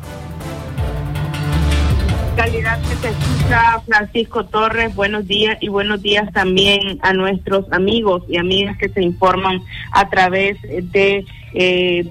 Calidad 2.36 2.82
que 2.82 2.96
te 2.98 3.08
escucha 3.08 3.80
Francisco 3.88 4.46
Torres, 4.46 4.94
buenos 4.94 5.26
días 5.26 5.58
y 5.62 5.70
buenos 5.70 6.02
días 6.02 6.32
también 6.34 7.00
a 7.02 7.14
nuestros 7.14 7.72
amigos 7.72 8.24
y 8.28 8.38
amigas 8.38 8.78
que 8.78 8.90
se 8.90 9.02
informan 9.02 9.62
a 9.92 10.10
través 10.10 10.62
de 10.62 11.26
eh, 11.54 12.06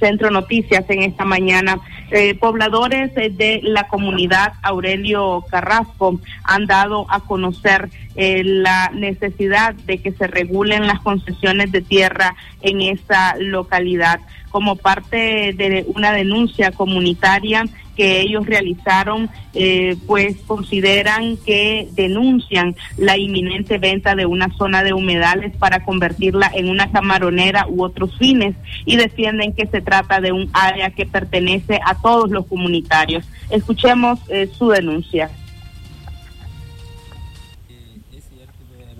Centro 0.00 0.30
Noticias 0.30 0.84
en 0.88 1.02
esta 1.02 1.24
mañana. 1.24 1.78
Eh, 2.10 2.34
pobladores 2.34 3.12
eh, 3.16 3.30
de 3.30 3.60
la 3.62 3.86
comunidad 3.86 4.54
Aurelio 4.62 5.44
Carrasco 5.48 6.18
han 6.42 6.66
dado 6.66 7.06
a 7.08 7.20
conocer 7.20 7.88
eh, 8.16 8.42
la 8.42 8.90
necesidad 8.92 9.74
de 9.74 9.98
que 9.98 10.10
se 10.12 10.26
regulen 10.26 10.88
las 10.88 11.00
concesiones 11.00 11.70
de 11.70 11.82
tierra 11.82 12.34
en 12.62 12.80
esa 12.80 13.36
localidad 13.38 14.20
como 14.50 14.74
parte 14.74 15.52
de 15.56 15.84
una 15.94 16.12
denuncia 16.12 16.72
comunitaria 16.72 17.64
que 18.00 18.22
ellos 18.22 18.46
realizaron, 18.46 19.28
eh, 19.52 19.94
pues 20.06 20.38
consideran 20.46 21.36
que 21.36 21.86
denuncian 21.92 22.74
la 22.96 23.18
inminente 23.18 23.76
venta 23.76 24.14
de 24.14 24.24
una 24.24 24.48
zona 24.56 24.82
de 24.82 24.94
humedales 24.94 25.54
para 25.58 25.84
convertirla 25.84 26.50
en 26.54 26.70
una 26.70 26.90
camaronera 26.90 27.66
u 27.68 27.84
otros 27.84 28.16
fines 28.16 28.56
y 28.86 28.96
defienden 28.96 29.52
que 29.52 29.66
se 29.66 29.82
trata 29.82 30.22
de 30.22 30.32
un 30.32 30.48
área 30.54 30.88
que 30.88 31.04
pertenece 31.04 31.78
a 31.84 31.94
todos 32.00 32.30
los 32.30 32.46
comunitarios. 32.46 33.28
Escuchemos 33.50 34.18
eh, 34.30 34.48
su 34.50 34.70
denuncia. 34.70 35.28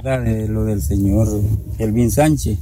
De 0.03 0.49
lo 0.49 0.65
del 0.65 0.81
señor 0.81 1.29
Elvin 1.79 2.11
Sánchez, 2.11 2.59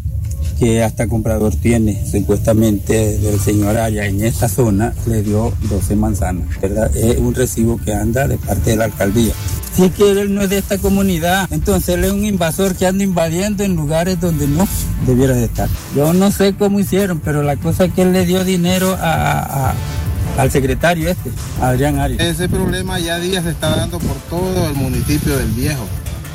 que 0.59 0.83
hasta 0.83 1.07
comprador 1.07 1.55
tiene, 1.55 2.05
supuestamente 2.11 3.19
del 3.19 3.39
señor 3.39 3.77
Arias 3.77 4.07
en 4.07 4.25
esta 4.25 4.49
zona 4.49 4.93
le 5.07 5.23
dio 5.23 5.53
12 5.71 5.97
manzanas, 5.97 6.49
¿verdad? 6.61 6.95
Es 6.97 7.19
un 7.19 7.35
recibo 7.35 7.79
que 7.79 7.95
anda 7.95 8.27
de 8.27 8.39
parte 8.39 8.71
de 8.71 8.77
la 8.77 8.87
alcaldía. 8.87 9.33
Si 9.73 9.91
que 9.91 10.11
él 10.11 10.35
no 10.35 10.43
es 10.43 10.51
de 10.51 10.59
esta 10.59 10.79
comunidad, 10.79 11.47
entonces 11.53 11.95
él 11.95 12.05
es 12.05 12.13
un 12.13 12.25
invasor 12.25 12.75
que 12.75 12.87
anda 12.87 13.05
invadiendo 13.05 13.63
en 13.63 13.77
lugares 13.77 14.21
donde 14.21 14.49
no 14.49 14.67
debiera 15.07 15.35
de 15.35 15.45
estar. 15.45 15.69
Yo 15.95 16.13
no 16.13 16.33
sé 16.33 16.55
cómo 16.55 16.81
hicieron, 16.81 17.21
pero 17.21 17.43
la 17.45 17.57
cosa 17.57 17.85
es 17.85 17.93
que 17.93 18.03
él 18.03 18.13
le 18.13 18.27
dio 18.27 18.45
dinero 18.45 18.97
a 18.99 19.75
al 20.37 20.53
secretario 20.53 21.11
este, 21.11 21.33
Adrián 21.61 21.99
Arias. 21.99 22.21
Ese 22.21 22.49
problema 22.49 23.01
ya 23.01 23.19
días 23.19 23.43
se 23.43 23.51
está 23.51 23.75
dando 23.75 23.99
por 23.99 24.17
todo 24.31 24.69
el 24.69 24.75
municipio 24.75 25.37
del 25.37 25.49
Viejo 25.49 25.85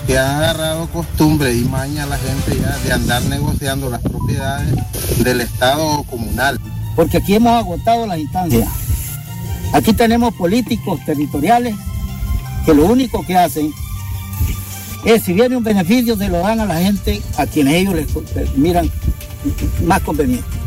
que 0.06 0.18
ha 0.18 0.38
agarrado 0.38 0.88
costumbre 0.88 1.54
y 1.54 1.64
maña 1.64 2.04
a 2.04 2.08
la 2.08 2.18
gente 2.18 2.58
ya 2.60 2.78
de 2.78 2.94
andar 2.94 3.24
negociando 3.24 3.90
las 3.90 4.02
propiedades 4.02 4.74
del 5.24 5.42
Estado 5.42 6.04
comunal. 6.04 6.60
Porque 6.96 7.18
aquí 7.18 7.36
hemos 7.36 7.54
agotado 7.54 8.06
las 8.06 8.20
instancias. 8.20 8.68
Aquí 9.74 9.94
tenemos 9.94 10.34
políticos 10.36 11.00
territoriales 11.06 11.76
que 12.66 12.74
lo 12.74 12.86
único 12.86 13.26
que 13.26 13.36
hacen 13.36 13.74
es, 15.06 15.24
si 15.24 15.34
viene 15.34 15.58
un 15.58 15.64
beneficio, 15.64 16.18
se 16.18 16.30
lo 16.30 16.40
dan 16.40 16.60
a 16.60 16.66
la 16.66 16.80
gente 16.80 17.22
a 17.38 17.46
quienes 17.46 17.74
ellos 17.76 17.96
les 17.96 18.58
miran 18.58 18.90
más 19.86 20.02
conveniente. 20.02 20.63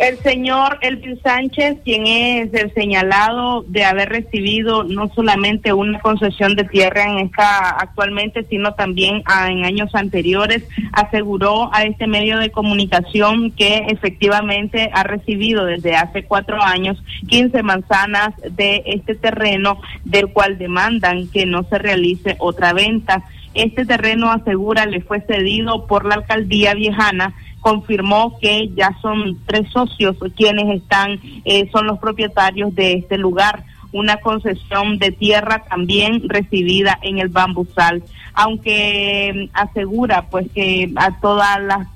El 0.00 0.16
señor 0.20 0.78
Elvin 0.80 1.20
Sánchez, 1.22 1.76
quien 1.84 2.06
es 2.06 2.54
el 2.54 2.72
señalado 2.72 3.66
de 3.68 3.84
haber 3.84 4.08
recibido 4.08 4.82
no 4.82 5.08
solamente 5.08 5.74
una 5.74 6.00
concesión 6.00 6.56
de 6.56 6.64
tierra 6.64 7.04
en 7.04 7.18
esta 7.18 7.68
actualmente, 7.68 8.46
sino 8.48 8.72
también 8.72 9.22
en 9.46 9.64
años 9.66 9.94
anteriores, 9.94 10.66
aseguró 10.92 11.68
a 11.74 11.84
este 11.84 12.06
medio 12.06 12.38
de 12.38 12.50
comunicación 12.50 13.50
que 13.50 13.84
efectivamente 13.88 14.88
ha 14.94 15.02
recibido 15.02 15.66
desde 15.66 15.94
hace 15.94 16.24
cuatro 16.24 16.62
años 16.62 16.96
15 17.28 17.62
manzanas 17.62 18.30
de 18.52 18.82
este 18.86 19.14
terreno, 19.14 19.82
del 20.06 20.28
cual 20.32 20.56
demandan 20.56 21.28
que 21.28 21.44
no 21.44 21.64
se 21.64 21.76
realice 21.76 22.36
otra 22.38 22.72
venta. 22.72 23.22
Este 23.52 23.84
terreno, 23.84 24.30
asegura, 24.30 24.86
le 24.86 25.02
fue 25.02 25.20
cedido 25.20 25.86
por 25.86 26.06
la 26.06 26.14
alcaldía 26.14 26.72
viejana 26.72 27.34
confirmó 27.60 28.38
que 28.40 28.70
ya 28.74 28.96
son 29.00 29.38
tres 29.46 29.70
socios 29.70 30.16
quienes 30.36 30.82
están, 30.82 31.20
eh, 31.44 31.68
son 31.70 31.86
los 31.86 31.98
propietarios 31.98 32.74
de 32.74 32.94
este 32.94 33.18
lugar. 33.18 33.64
Una 33.92 34.18
concesión 34.18 34.98
de 34.98 35.10
tierra 35.10 35.64
también 35.68 36.28
recibida 36.28 36.98
en 37.02 37.18
el 37.18 37.28
bambusal, 37.28 38.02
aunque 38.34 39.48
mm, 39.52 39.56
asegura 39.56 40.26
pues 40.30 40.46
que 40.52 40.90
a 40.96 41.20
todas 41.20 41.60
las, 41.60 41.86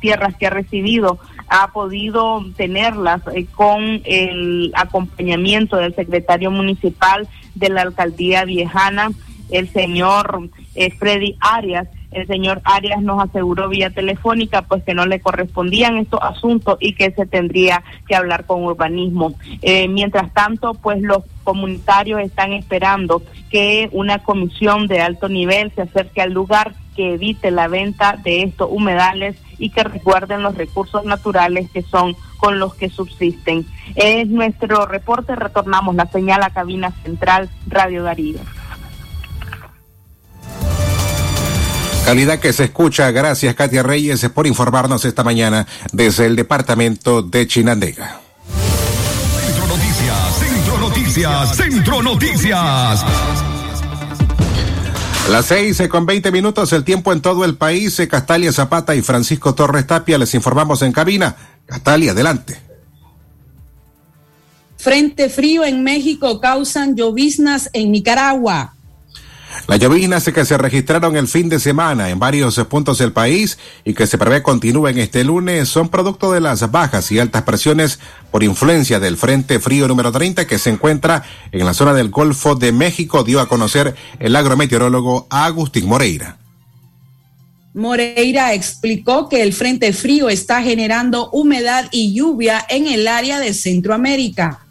tierras 0.00 0.34
que 0.36 0.48
ha 0.48 0.50
recibido 0.50 1.20
ha 1.48 1.68
podido 1.68 2.44
tenerlas 2.56 3.22
eh, 3.32 3.46
con 3.54 4.02
el 4.04 4.72
acompañamiento 4.74 5.76
del 5.76 5.94
secretario 5.94 6.50
municipal 6.50 7.28
de 7.54 7.68
la 7.68 7.82
alcaldía 7.82 8.44
viejana, 8.44 9.10
el 9.50 9.68
señor 9.68 10.48
eh, 10.74 10.90
Freddy 10.90 11.36
Arias, 11.40 11.88
el 12.10 12.26
señor 12.26 12.60
Arias 12.64 13.02
nos 13.02 13.22
aseguró 13.22 13.68
vía 13.68 13.90
telefónica 13.90 14.62
pues 14.62 14.82
que 14.84 14.94
no 14.94 15.06
le 15.06 15.20
correspondían 15.20 15.98
estos 15.98 16.20
asuntos 16.22 16.78
y 16.80 16.94
que 16.94 17.10
se 17.10 17.26
tendría 17.26 17.82
que 18.06 18.16
hablar 18.16 18.46
con 18.46 18.64
urbanismo. 18.64 19.34
Eh, 19.62 19.88
mientras 19.88 20.32
tanto, 20.32 20.74
pues 20.74 21.02
los 21.02 21.24
comunitarios 21.44 22.20
están 22.20 22.52
esperando 22.52 23.22
que 23.50 23.88
una 23.92 24.18
comisión 24.18 24.86
de 24.86 25.00
alto 25.00 25.28
nivel 25.28 25.72
se 25.74 25.82
acerque 25.82 26.20
al 26.22 26.32
lugar 26.32 26.74
que 26.96 27.14
evite 27.14 27.50
la 27.50 27.68
venta 27.68 28.18
de 28.22 28.42
estos 28.42 28.68
humedales 28.70 29.36
y 29.58 29.70
que 29.70 29.84
recuerden 29.84 30.42
los 30.42 30.56
recursos 30.56 31.04
naturales 31.04 31.70
que 31.70 31.82
son 31.82 32.16
con 32.38 32.58
los 32.58 32.74
que 32.74 32.88
subsisten. 32.88 33.66
Es 33.94 34.28
nuestro 34.28 34.86
reporte, 34.86 35.36
retornamos 35.36 35.94
la 35.94 36.06
señal 36.06 36.42
a 36.42 36.50
cabina 36.50 36.90
central 37.02 37.50
Radio 37.66 38.02
Darío. 38.02 38.38
Calidad 42.06 42.38
que 42.38 42.52
se 42.52 42.62
escucha. 42.62 43.10
Gracias, 43.10 43.56
Katia 43.56 43.82
Reyes, 43.82 44.28
por 44.32 44.46
informarnos 44.46 45.04
esta 45.04 45.24
mañana 45.24 45.66
desde 45.92 46.26
el 46.26 46.36
departamento 46.36 47.20
de 47.20 47.48
Chinandega. 47.48 48.20
Centro 49.44 49.66
Noticias, 49.66 50.38
Centro 50.38 50.78
Noticias, 50.78 51.56
Centro 51.56 52.02
Noticias. 52.02 53.04
Las 55.32 55.46
seis 55.46 55.82
con 55.90 56.06
veinte 56.06 56.30
minutos, 56.30 56.72
el 56.72 56.84
tiempo 56.84 57.12
en 57.12 57.20
todo 57.20 57.44
el 57.44 57.56
país. 57.56 58.00
Castalia 58.08 58.52
Zapata 58.52 58.94
y 58.94 59.02
Francisco 59.02 59.56
Torres 59.56 59.88
Tapia 59.88 60.16
les 60.16 60.32
informamos 60.34 60.82
en 60.82 60.92
cabina. 60.92 61.34
Castalia, 61.66 62.12
adelante. 62.12 62.56
Frente 64.76 65.28
frío 65.28 65.64
en 65.64 65.82
México 65.82 66.40
causan 66.40 66.94
lloviznas 66.94 67.68
en 67.72 67.90
Nicaragua. 67.90 68.75
Las 69.68 69.80
lloviznas 69.80 70.24
que 70.24 70.44
se 70.44 70.56
registraron 70.56 71.16
el 71.16 71.26
fin 71.26 71.48
de 71.48 71.58
semana 71.58 72.10
en 72.10 72.20
varios 72.20 72.56
puntos 72.68 72.98
del 72.98 73.12
país 73.12 73.58
y 73.84 73.94
que 73.94 74.06
se 74.06 74.16
prevé 74.16 74.40
continúen 74.40 74.96
este 74.96 75.24
lunes 75.24 75.68
son 75.68 75.88
producto 75.88 76.30
de 76.30 76.40
las 76.40 76.70
bajas 76.70 77.10
y 77.10 77.18
altas 77.18 77.42
presiones 77.42 77.98
por 78.30 78.44
influencia 78.44 79.00
del 79.00 79.16
Frente 79.16 79.58
Frío 79.58 79.88
número 79.88 80.12
30 80.12 80.46
que 80.46 80.58
se 80.58 80.70
encuentra 80.70 81.24
en 81.50 81.66
la 81.66 81.74
zona 81.74 81.94
del 81.94 82.10
Golfo 82.10 82.54
de 82.54 82.70
México, 82.70 83.24
dio 83.24 83.40
a 83.40 83.48
conocer 83.48 83.96
el 84.20 84.36
agrometeorólogo 84.36 85.26
Agustín 85.30 85.88
Moreira. 85.88 86.38
Moreira 87.74 88.54
explicó 88.54 89.28
que 89.28 89.42
el 89.42 89.52
Frente 89.52 89.92
Frío 89.92 90.28
está 90.28 90.62
generando 90.62 91.28
humedad 91.30 91.88
y 91.90 92.14
lluvia 92.14 92.64
en 92.68 92.86
el 92.86 93.08
área 93.08 93.40
de 93.40 93.52
Centroamérica 93.52 94.65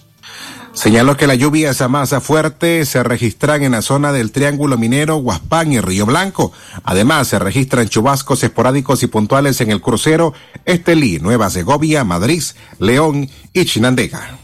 Señaló 0.76 1.16
que 1.16 1.26
las 1.26 1.38
lluvias 1.38 1.82
a 1.82 1.88
más 1.88 2.14
fuerte 2.22 2.86
se 2.86 3.02
registran 3.02 3.64
en 3.64 3.72
la 3.72 3.82
zona 3.82 4.12
del 4.12 4.34
Triángulo 4.34 4.78
Minero, 4.78 5.16
Huaspán 5.16 5.72
y 5.72 5.80
Río 5.80 6.06
Blanco. 6.06 6.52
Además, 6.84 7.30
se 7.30 7.40
registran 7.40 7.88
chubascos 7.88 8.44
esporádicos 8.44 9.02
y 9.02 9.08
puntuales 9.08 9.62
en 9.62 9.72
el 9.72 9.82
crucero 9.82 10.34
Estelí, 10.66 11.20
Nueva 11.20 11.50
Segovia, 11.50 12.04
Madrid, 12.04 12.44
León 12.78 13.30
y 13.54 13.66
Chinandega. 13.66 14.38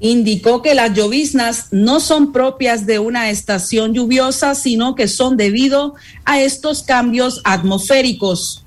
Indicó 0.00 0.62
que 0.62 0.74
las 0.74 0.92
lloviznas 0.92 1.68
no 1.70 2.00
son 2.00 2.32
propias 2.32 2.84
de 2.84 2.98
una 2.98 3.30
estación 3.30 3.94
lluviosa, 3.94 4.56
sino 4.56 4.96
que 4.96 5.06
son 5.06 5.36
debido 5.36 5.94
a 6.24 6.40
estos 6.40 6.82
cambios 6.82 7.40
atmosféricos. 7.44 8.63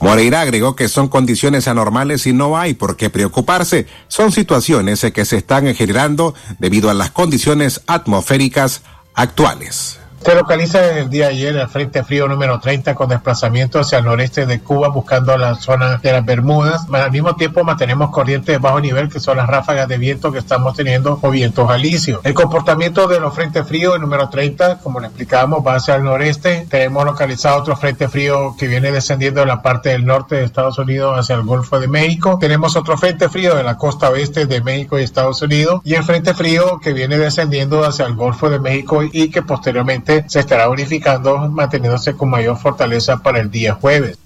Moreira 0.00 0.40
agregó 0.40 0.74
que 0.74 0.88
son 0.88 1.08
condiciones 1.08 1.68
anormales 1.68 2.26
y 2.26 2.32
no 2.32 2.58
hay 2.58 2.74
por 2.74 2.96
qué 2.96 3.10
preocuparse. 3.10 3.86
Son 4.08 4.32
situaciones 4.32 5.06
que 5.12 5.24
se 5.24 5.36
están 5.36 5.72
generando 5.74 6.34
debido 6.58 6.90
a 6.90 6.94
las 6.94 7.10
condiciones 7.10 7.82
atmosféricas 7.86 8.82
actuales. 9.14 9.99
Se 10.22 10.34
localiza 10.34 10.98
el 10.98 11.08
día 11.08 11.28
de 11.28 11.32
ayer 11.32 11.56
el 11.56 11.66
Frente 11.68 12.04
Frío 12.04 12.28
número 12.28 12.60
30 12.60 12.94
con 12.94 13.08
desplazamiento 13.08 13.80
hacia 13.80 13.98
el 13.98 14.04
noreste 14.04 14.44
de 14.44 14.60
Cuba 14.60 14.88
buscando 14.88 15.34
la 15.38 15.54
zona 15.54 15.96
de 15.96 16.12
las 16.12 16.24
Bermudas. 16.26 16.86
Al 16.92 17.10
mismo 17.10 17.36
tiempo 17.36 17.64
mantenemos 17.64 18.10
corrientes 18.10 18.54
de 18.54 18.58
bajo 18.58 18.80
nivel 18.80 19.08
que 19.08 19.18
son 19.18 19.38
las 19.38 19.48
ráfagas 19.48 19.88
de 19.88 19.96
viento 19.96 20.30
que 20.30 20.38
estamos 20.38 20.76
teniendo 20.76 21.18
o 21.22 21.30
vientos 21.30 21.70
alisios. 21.70 22.20
El 22.22 22.34
comportamiento 22.34 23.08
de 23.08 23.18
los 23.18 23.34
Frente 23.34 23.64
Frío 23.64 23.98
número 23.98 24.28
30, 24.28 24.80
como 24.80 25.00
le 25.00 25.06
explicábamos, 25.06 25.66
va 25.66 25.76
hacia 25.76 25.96
el 25.96 26.04
noreste. 26.04 26.66
Tenemos 26.68 27.02
localizado 27.06 27.60
otro 27.60 27.74
Frente 27.74 28.06
Frío 28.06 28.54
que 28.58 28.68
viene 28.68 28.92
descendiendo 28.92 29.40
de 29.40 29.46
la 29.46 29.62
parte 29.62 29.88
del 29.88 30.04
norte 30.04 30.36
de 30.36 30.44
Estados 30.44 30.78
Unidos 30.78 31.18
hacia 31.18 31.36
el 31.36 31.44
Golfo 31.44 31.80
de 31.80 31.88
México. 31.88 32.36
Tenemos 32.38 32.76
otro 32.76 32.98
Frente 32.98 33.30
Frío 33.30 33.54
de 33.54 33.62
la 33.62 33.78
costa 33.78 34.10
oeste 34.10 34.44
de 34.44 34.60
México 34.60 34.98
y 34.98 35.02
Estados 35.02 35.40
Unidos 35.40 35.80
y 35.82 35.94
el 35.94 36.04
Frente 36.04 36.34
Frío 36.34 36.78
que 36.78 36.92
viene 36.92 37.16
descendiendo 37.16 37.84
hacia 37.84 38.04
el 38.04 38.14
Golfo 38.14 38.50
de 38.50 38.60
México 38.60 39.02
y 39.02 39.30
que 39.30 39.40
posteriormente 39.40 40.09
se 40.26 40.40
estará 40.40 40.68
unificando, 40.68 41.38
manteniéndose 41.50 42.14
con 42.14 42.30
mayor 42.30 42.56
fortaleza 42.58 43.18
para 43.18 43.40
el 43.40 43.50
día 43.50 43.74
jueves. 43.74 44.18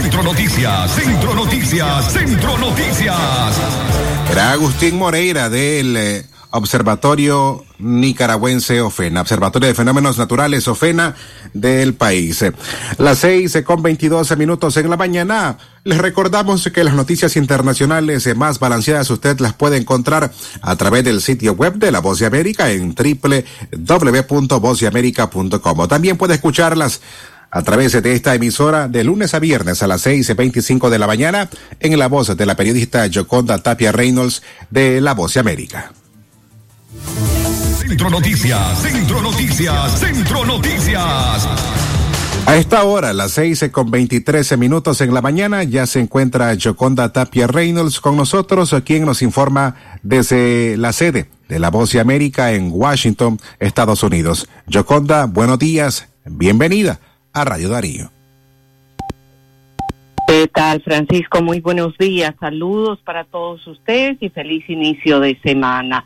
Centro 0.00 0.22
Noticias, 0.22 0.90
Centro 0.92 1.34
Noticias, 1.34 2.12
Centro 2.12 2.58
Noticias. 2.58 3.16
Era 4.30 4.52
Agustín 4.52 4.96
Moreira 4.96 5.48
del 5.48 5.96
eh, 5.96 6.24
Observatorio 6.56 7.64
Nicaragüense 7.78 8.80
OFENA, 8.80 9.20
Observatorio 9.20 9.68
de 9.68 9.74
Fenómenos 9.74 10.16
Naturales 10.16 10.66
OFENA 10.68 11.14
del 11.52 11.92
país. 11.94 12.42
Las 12.98 13.18
seis 13.18 13.58
con 13.64 13.82
veintidós 13.82 14.34
minutos 14.36 14.76
en 14.78 14.88
la 14.88 14.96
mañana. 14.96 15.58
Les 15.84 15.98
recordamos 15.98 16.70
que 16.72 16.82
las 16.82 16.94
noticias 16.94 17.36
internacionales 17.36 18.34
más 18.36 18.58
balanceadas 18.58 19.10
usted 19.10 19.38
las 19.40 19.52
puede 19.52 19.76
encontrar 19.76 20.32
a 20.62 20.76
través 20.76 21.04
del 21.04 21.20
sitio 21.20 21.52
web 21.52 21.74
de 21.74 21.92
La 21.92 22.00
Voz 22.00 22.18
de 22.18 22.24
América 22.26 22.70
en 22.70 22.94
www.vozdeamerica.com. 22.94 25.88
También 25.88 26.16
puede 26.16 26.34
escucharlas 26.34 27.02
a 27.50 27.62
través 27.62 27.92
de 27.92 28.12
esta 28.12 28.34
emisora 28.34 28.88
de 28.88 29.04
lunes 29.04 29.34
a 29.34 29.38
viernes 29.38 29.82
a 29.82 29.86
las 29.86 30.02
seis 30.02 30.28
y 30.28 30.34
veinticinco 30.34 30.90
de 30.90 30.98
la 30.98 31.06
mañana 31.06 31.48
en 31.80 31.98
la 31.98 32.08
voz 32.08 32.36
de 32.36 32.46
la 32.46 32.56
periodista 32.56 33.06
Joconda 33.12 33.58
Tapia 33.58 33.92
Reynolds 33.92 34.42
de 34.70 35.00
La 35.00 35.14
Voz 35.14 35.34
de 35.34 35.40
América. 35.40 35.92
Centro 37.78 38.10
Noticias, 38.10 38.82
Centro 38.82 39.22
Noticias, 39.22 40.00
Centro 40.00 40.44
Noticias. 40.44 41.48
A 42.46 42.56
esta 42.56 42.84
hora, 42.84 43.12
las 43.12 43.32
seis 43.32 43.64
con 43.72 43.90
veintitrés 43.90 44.56
minutos 44.56 45.00
en 45.00 45.12
la 45.12 45.20
mañana, 45.20 45.64
ya 45.64 45.86
se 45.86 46.00
encuentra 46.00 46.56
Joconda 46.62 47.12
Tapia 47.12 47.46
Reynolds 47.46 48.00
con 48.00 48.16
nosotros, 48.16 48.74
quien 48.84 49.04
nos 49.04 49.22
informa 49.22 49.74
desde 50.02 50.76
la 50.76 50.92
sede 50.92 51.28
de 51.48 51.58
La 51.58 51.70
Voz 51.70 51.92
de 51.92 52.00
América 52.00 52.52
en 52.52 52.70
Washington, 52.72 53.38
Estados 53.58 54.02
Unidos. 54.02 54.48
Joconda, 54.72 55.26
buenos 55.26 55.58
días, 55.58 56.08
bienvenida 56.24 57.00
a 57.32 57.44
Radio 57.44 57.68
Darío. 57.68 58.10
¿Qué 60.28 60.48
tal, 60.52 60.82
Francisco? 60.82 61.40
Muy 61.40 61.60
buenos 61.60 61.96
días. 61.98 62.34
Saludos 62.40 62.98
para 63.04 63.24
todos 63.24 63.64
ustedes 63.66 64.18
y 64.20 64.28
feliz 64.28 64.68
inicio 64.68 65.20
de 65.20 65.38
semana. 65.42 66.04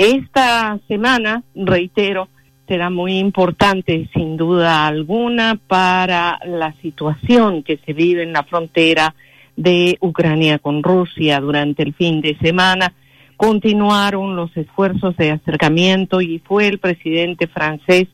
Esta 0.00 0.80
semana, 0.88 1.42
reitero, 1.54 2.30
será 2.66 2.88
muy 2.88 3.18
importante, 3.18 4.08
sin 4.14 4.38
duda 4.38 4.86
alguna, 4.86 5.60
para 5.66 6.38
la 6.46 6.72
situación 6.80 7.62
que 7.62 7.78
se 7.84 7.92
vive 7.92 8.22
en 8.22 8.32
la 8.32 8.44
frontera 8.44 9.14
de 9.56 9.98
Ucrania 10.00 10.58
con 10.58 10.82
Rusia 10.82 11.38
durante 11.40 11.82
el 11.82 11.92
fin 11.92 12.22
de 12.22 12.34
semana. 12.38 12.94
Continuaron 13.36 14.36
los 14.36 14.56
esfuerzos 14.56 15.18
de 15.18 15.32
acercamiento 15.32 16.22
y 16.22 16.38
fue 16.38 16.68
el 16.68 16.78
presidente 16.78 17.46
francés 17.46 18.08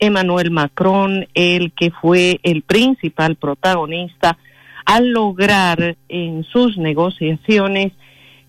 Emmanuel 0.00 0.50
Macron 0.50 1.24
el 1.34 1.70
que 1.70 1.92
fue 1.92 2.40
el 2.42 2.62
principal 2.62 3.36
protagonista 3.36 4.38
al 4.84 5.12
lograr 5.12 5.96
en 6.08 6.42
sus 6.42 6.76
negociaciones 6.78 7.92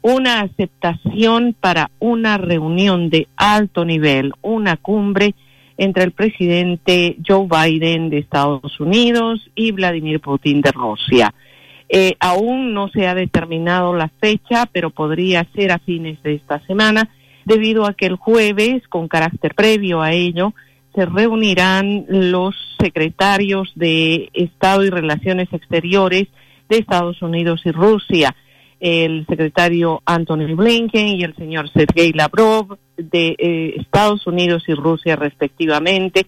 una 0.02 0.42
aceptación 0.42 1.56
para 1.60 1.92
una 2.00 2.38
reunión 2.38 3.10
de 3.10 3.28
alto 3.36 3.86
nivel, 3.86 4.34
una 4.42 4.78
cumbre 4.78 5.36
entre 5.78 6.04
el 6.04 6.12
presidente 6.12 7.18
Joe 7.26 7.48
Biden 7.48 8.10
de 8.10 8.20
Estados 8.20 8.80
Unidos 8.80 9.50
y 9.56 9.72
Vladimir 9.72 10.20
Putin 10.20 10.62
de 10.62 10.72
Rusia. 10.72 11.34
Eh, 11.88 12.16
aún 12.20 12.74
no 12.74 12.90
se 12.90 13.08
ha 13.08 13.16
determinado 13.16 13.96
la 13.96 14.10
fecha, 14.20 14.68
pero 14.72 14.90
podría 14.90 15.48
ser 15.56 15.72
a 15.72 15.80
fines 15.80 16.22
de 16.22 16.36
esta 16.36 16.60
semana, 16.68 17.10
debido 17.46 17.86
a 17.86 17.94
que 17.94 18.06
el 18.06 18.16
jueves, 18.16 18.88
con 18.90 19.08
carácter 19.08 19.56
previo 19.56 20.02
a 20.02 20.12
ello, 20.12 20.54
se 20.94 21.06
reunirán 21.06 22.06
los 22.08 22.56
secretarios 22.80 23.72
de 23.76 24.30
Estado 24.34 24.84
y 24.84 24.90
Relaciones 24.90 25.48
Exteriores 25.52 26.28
de 26.68 26.78
Estados 26.78 27.22
Unidos 27.22 27.62
y 27.66 27.72
Rusia 27.72 28.36
el 28.80 29.26
secretario 29.28 30.02
Anthony 30.06 30.56
Blinken 30.56 31.08
y 31.08 31.24
el 31.24 31.36
señor 31.36 31.70
Sergei 31.72 32.14
Lavrov 32.14 32.78
de 32.98 33.36
eh, 33.38 33.74
Estados 33.78 34.26
Unidos 34.28 34.64
y 34.68 34.74
Rusia 34.74 35.16
respectivamente 35.16 36.26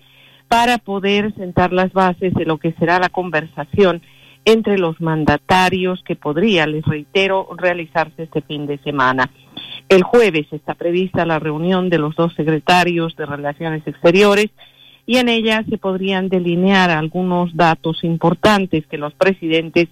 para 0.48 0.78
poder 0.78 1.34
sentar 1.36 1.72
las 1.72 1.94
bases 1.94 2.34
de 2.34 2.46
lo 2.46 2.58
que 2.58 2.74
será 2.74 3.00
la 3.00 3.10
conversación 3.10 4.02
entre 4.44 4.78
los 4.78 5.00
mandatarios 5.00 6.04
que 6.04 6.16
podría, 6.16 6.66
les 6.66 6.84
reitero, 6.84 7.48
realizarse 7.58 8.24
este 8.24 8.42
fin 8.42 8.66
de 8.66 8.78
semana. 8.80 9.30
El 9.88 10.04
jueves 10.04 10.48
está 10.52 10.74
prevista 10.74 11.26
la 11.26 11.40
reunión 11.40 11.90
de 11.90 12.00
los 12.00 12.16
dos 12.16 12.34
secretarios 12.36 13.16
de 13.16 13.26
Relaciones 13.26 13.86
Exteriores 13.86 14.50
y 15.06 15.18
en 15.18 15.30
ella 15.30 15.64
se 15.70 15.78
podrían 15.78 16.30
delinear 16.30 16.90
algunos 16.90 17.56
datos 17.56 18.04
importantes 18.04 18.86
que 18.88 18.98
los 18.98 19.14
presidentes 19.14 19.90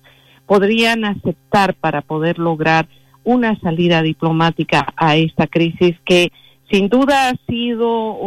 podrían 0.50 1.06
aceptar 1.06 1.76
para 1.76 2.02
poder 2.02 2.40
lograr 2.40 2.88
una 3.24 3.60
salida 3.60 4.02
diplomática 4.02 4.92
a 4.98 5.16
esta 5.16 5.46
crisis 5.46 5.96
que 6.04 6.32
sin 6.72 6.90
duda 6.90 7.30
ha 7.30 7.36
sido 7.48 8.18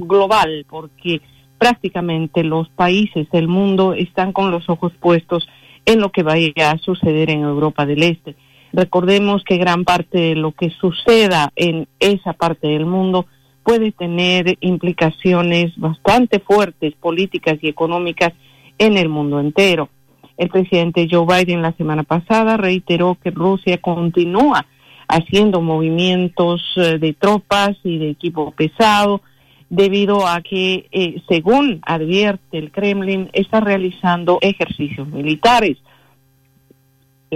global 0.00 0.66
porque 0.68 1.20
prácticamente 1.56 2.42
los 2.42 2.68
países 2.70 3.30
del 3.30 3.46
mundo 3.46 3.94
están 3.94 4.32
con 4.32 4.50
los 4.50 4.68
ojos 4.68 4.92
puestos 4.98 5.48
en 5.86 6.00
lo 6.00 6.10
que 6.10 6.24
vaya 6.24 6.72
a 6.72 6.78
suceder 6.78 7.30
en 7.30 7.42
Europa 7.42 7.86
del 7.86 8.02
Este. 8.02 8.34
Recordemos 8.72 9.44
que 9.44 9.58
gran 9.58 9.84
parte 9.84 10.18
de 10.18 10.34
lo 10.34 10.50
que 10.50 10.70
suceda 10.70 11.52
en 11.54 11.86
esa 12.00 12.32
parte 12.32 12.66
del 12.66 12.84
mundo 12.84 13.26
puede 13.62 13.92
tener 13.92 14.58
implicaciones 14.58 15.72
bastante 15.76 16.40
fuertes 16.40 16.94
políticas 16.96 17.58
y 17.62 17.68
económicas 17.68 18.32
en 18.76 18.96
el 18.96 19.08
mundo 19.08 19.38
entero. 19.38 19.88
El 20.38 20.48
presidente 20.50 21.08
Joe 21.10 21.26
Biden 21.26 21.62
la 21.62 21.72
semana 21.72 22.04
pasada 22.04 22.56
reiteró 22.56 23.18
que 23.22 23.30
Rusia 23.30 23.78
continúa 23.78 24.64
haciendo 25.08 25.60
movimientos 25.60 26.62
eh, 26.76 26.98
de 26.98 27.12
tropas 27.12 27.76
y 27.82 27.98
de 27.98 28.10
equipo 28.10 28.52
pesado 28.52 29.20
debido 29.68 30.26
a 30.26 30.40
que, 30.40 30.86
eh, 30.92 31.20
según 31.28 31.80
advierte 31.84 32.56
el 32.56 32.70
Kremlin, 32.70 33.30
está 33.32 33.60
realizando 33.60 34.38
ejercicios 34.40 35.08
militares. 35.08 35.76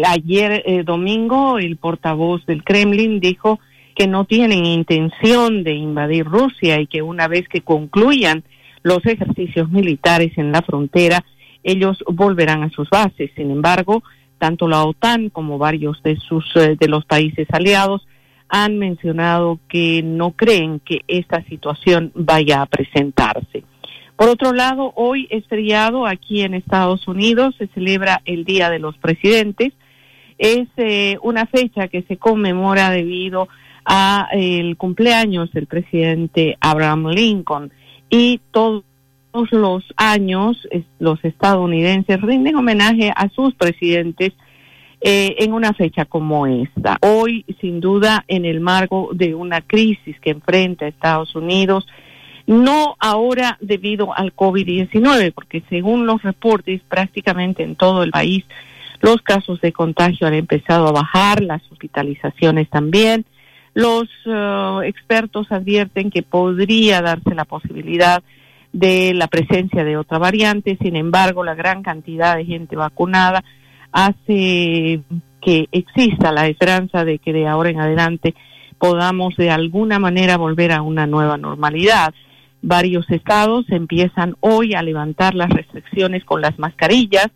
Ayer 0.06 0.62
eh, 0.64 0.84
domingo, 0.84 1.58
el 1.58 1.76
portavoz 1.76 2.46
del 2.46 2.62
Kremlin 2.62 3.20
dijo 3.20 3.58
que 3.94 4.06
no 4.06 4.24
tienen 4.24 4.64
intención 4.64 5.64
de 5.64 5.74
invadir 5.74 6.24
Rusia 6.24 6.80
y 6.80 6.86
que 6.86 7.02
una 7.02 7.26
vez 7.28 7.48
que 7.48 7.60
concluyan 7.62 8.44
los 8.82 9.04
ejercicios 9.04 9.70
militares 9.70 10.32
en 10.38 10.52
la 10.52 10.62
frontera, 10.62 11.24
ellos 11.62 12.02
volverán 12.06 12.62
a 12.62 12.70
sus 12.70 12.88
bases. 12.90 13.30
Sin 13.36 13.50
embargo, 13.50 14.02
tanto 14.38 14.68
la 14.68 14.84
OTAN 14.84 15.30
como 15.30 15.58
varios 15.58 16.02
de 16.02 16.16
sus 16.16 16.44
eh, 16.56 16.76
de 16.78 16.88
los 16.88 17.04
países 17.04 17.46
aliados 17.52 18.06
han 18.48 18.78
mencionado 18.78 19.58
que 19.68 20.02
no 20.04 20.32
creen 20.32 20.80
que 20.80 21.00
esta 21.08 21.42
situación 21.44 22.12
vaya 22.14 22.60
a 22.60 22.66
presentarse. 22.66 23.64
Por 24.16 24.28
otro 24.28 24.52
lado, 24.52 24.92
hoy 24.94 25.26
es 25.30 25.46
feriado 25.46 26.06
aquí 26.06 26.42
en 26.42 26.54
Estados 26.54 27.08
Unidos, 27.08 27.54
se 27.56 27.68
celebra 27.68 28.20
el 28.24 28.44
Día 28.44 28.68
de 28.68 28.78
los 28.78 28.98
Presidentes. 28.98 29.72
Es 30.38 30.68
eh, 30.76 31.16
una 31.22 31.46
fecha 31.46 31.88
que 31.88 32.02
se 32.02 32.18
conmemora 32.18 32.90
debido 32.90 33.48
a 33.84 34.28
el 34.32 34.76
cumpleaños 34.76 35.50
del 35.52 35.66
presidente 35.66 36.56
Abraham 36.60 37.08
Lincoln 37.08 37.72
y 38.10 38.40
todos 39.32 39.50
los 39.52 39.84
años 39.96 40.68
los 40.98 41.24
estadounidenses 41.24 42.20
rinden 42.20 42.56
homenaje 42.56 43.12
a 43.14 43.28
sus 43.30 43.54
presidentes 43.54 44.32
eh, 45.00 45.34
en 45.38 45.52
una 45.52 45.72
fecha 45.72 46.04
como 46.04 46.46
esta. 46.46 46.98
Hoy, 47.00 47.44
sin 47.60 47.80
duda, 47.80 48.24
en 48.28 48.44
el 48.44 48.60
marco 48.60 49.10
de 49.12 49.34
una 49.34 49.60
crisis 49.60 50.20
que 50.20 50.30
enfrenta 50.30 50.86
Estados 50.86 51.34
Unidos, 51.34 51.86
no 52.46 52.94
ahora 53.00 53.58
debido 53.60 54.16
al 54.16 54.34
COVID-19, 54.34 55.32
porque 55.32 55.62
según 55.68 56.06
los 56.06 56.22
reportes 56.22 56.82
prácticamente 56.88 57.64
en 57.64 57.74
todo 57.74 58.02
el 58.02 58.10
país, 58.10 58.44
los 59.00 59.22
casos 59.22 59.60
de 59.60 59.72
contagio 59.72 60.28
han 60.28 60.34
empezado 60.34 60.86
a 60.86 60.92
bajar, 60.92 61.42
las 61.42 61.62
hospitalizaciones 61.72 62.70
también. 62.70 63.24
Los 63.74 64.04
eh, 64.26 64.78
expertos 64.84 65.50
advierten 65.50 66.10
que 66.10 66.22
podría 66.22 67.02
darse 67.02 67.34
la 67.34 67.44
posibilidad 67.44 68.18
de 68.18 68.41
la 68.72 69.26
presencia 69.28 69.84
de 69.84 69.96
otra 69.96 70.18
variante, 70.18 70.78
sin 70.80 70.96
embargo, 70.96 71.44
la 71.44 71.54
gran 71.54 71.82
cantidad 71.82 72.36
de 72.36 72.44
gente 72.44 72.76
vacunada 72.76 73.44
hace 73.92 75.02
que 75.40 75.68
exista 75.72 76.32
la 76.32 76.46
esperanza 76.46 77.04
de 77.04 77.18
que 77.18 77.32
de 77.32 77.46
ahora 77.46 77.70
en 77.70 77.80
adelante 77.80 78.34
podamos 78.78 79.36
de 79.36 79.50
alguna 79.50 79.98
manera 79.98 80.36
volver 80.36 80.72
a 80.72 80.82
una 80.82 81.06
nueva 81.06 81.36
normalidad. 81.36 82.14
Varios 82.62 83.10
estados 83.10 83.66
empiezan 83.70 84.36
hoy 84.40 84.74
a 84.74 84.82
levantar 84.82 85.34
las 85.34 85.50
restricciones 85.50 86.24
con 86.24 86.40
las 86.40 86.58
mascarillas. 86.58 87.28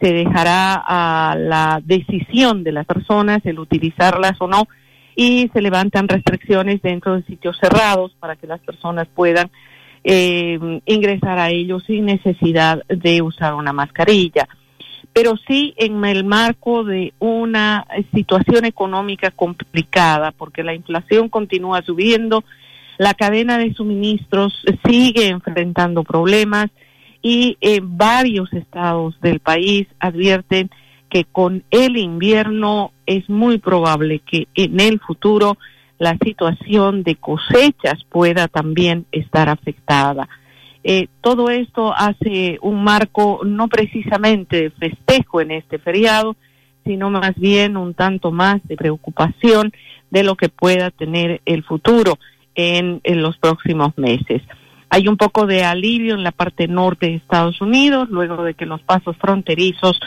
Se 0.00 0.12
dejará 0.12 0.74
a 0.86 1.36
la 1.36 1.80
decisión 1.84 2.62
de 2.62 2.72
las 2.72 2.86
personas 2.86 3.40
el 3.44 3.58
utilizarlas 3.58 4.40
o 4.40 4.46
no 4.46 4.68
y 5.16 5.50
se 5.52 5.60
levantan 5.60 6.06
restricciones 6.06 6.80
dentro 6.80 7.16
de 7.16 7.24
sitios 7.24 7.58
cerrados 7.58 8.14
para 8.20 8.36
que 8.36 8.46
las 8.46 8.60
personas 8.60 9.08
puedan 9.12 9.50
eh, 10.10 10.58
ingresar 10.86 11.38
a 11.38 11.50
ellos 11.50 11.82
sin 11.86 12.06
necesidad 12.06 12.82
de 12.88 13.20
usar 13.20 13.52
una 13.52 13.74
mascarilla. 13.74 14.48
Pero 15.12 15.34
sí 15.46 15.74
en 15.76 16.02
el 16.02 16.24
marco 16.24 16.82
de 16.82 17.12
una 17.18 17.86
situación 18.14 18.64
económica 18.64 19.30
complicada, 19.30 20.32
porque 20.32 20.62
la 20.62 20.72
inflación 20.72 21.28
continúa 21.28 21.82
subiendo, 21.82 22.42
la 22.96 23.12
cadena 23.12 23.58
de 23.58 23.74
suministros 23.74 24.54
sigue 24.86 25.28
enfrentando 25.28 26.04
problemas 26.04 26.68
y 27.20 27.58
en 27.60 27.98
varios 27.98 28.50
estados 28.54 29.20
del 29.20 29.40
país 29.40 29.88
advierten 30.00 30.70
que 31.10 31.24
con 31.24 31.64
el 31.70 31.98
invierno 31.98 32.92
es 33.04 33.28
muy 33.28 33.58
probable 33.58 34.20
que 34.20 34.48
en 34.54 34.80
el 34.80 35.00
futuro 35.00 35.58
la 35.98 36.16
situación 36.22 37.02
de 37.02 37.16
cosechas 37.16 38.04
pueda 38.08 38.48
también 38.48 39.06
estar 39.12 39.48
afectada. 39.48 40.28
Eh, 40.84 41.08
todo 41.20 41.50
esto 41.50 41.92
hace 41.94 42.58
un 42.62 42.82
marco 42.84 43.40
no 43.44 43.68
precisamente 43.68 44.62
de 44.62 44.70
festejo 44.70 45.40
en 45.40 45.50
este 45.50 45.78
feriado, 45.78 46.36
sino 46.84 47.10
más 47.10 47.34
bien 47.34 47.76
un 47.76 47.94
tanto 47.94 48.30
más 48.30 48.66
de 48.66 48.76
preocupación 48.76 49.72
de 50.10 50.22
lo 50.22 50.36
que 50.36 50.48
pueda 50.48 50.90
tener 50.90 51.42
el 51.44 51.64
futuro 51.64 52.18
en, 52.54 53.00
en 53.04 53.20
los 53.20 53.36
próximos 53.38 53.96
meses. 53.98 54.42
Hay 54.90 55.06
un 55.06 55.18
poco 55.18 55.46
de 55.46 55.64
alivio 55.64 56.14
en 56.14 56.22
la 56.22 56.32
parte 56.32 56.66
norte 56.66 57.06
de 57.06 57.14
Estados 57.16 57.60
Unidos, 57.60 58.08
luego 58.08 58.42
de 58.42 58.54
que 58.54 58.64
los 58.64 58.80
pasos 58.82 59.16
fronterizos 59.18 60.00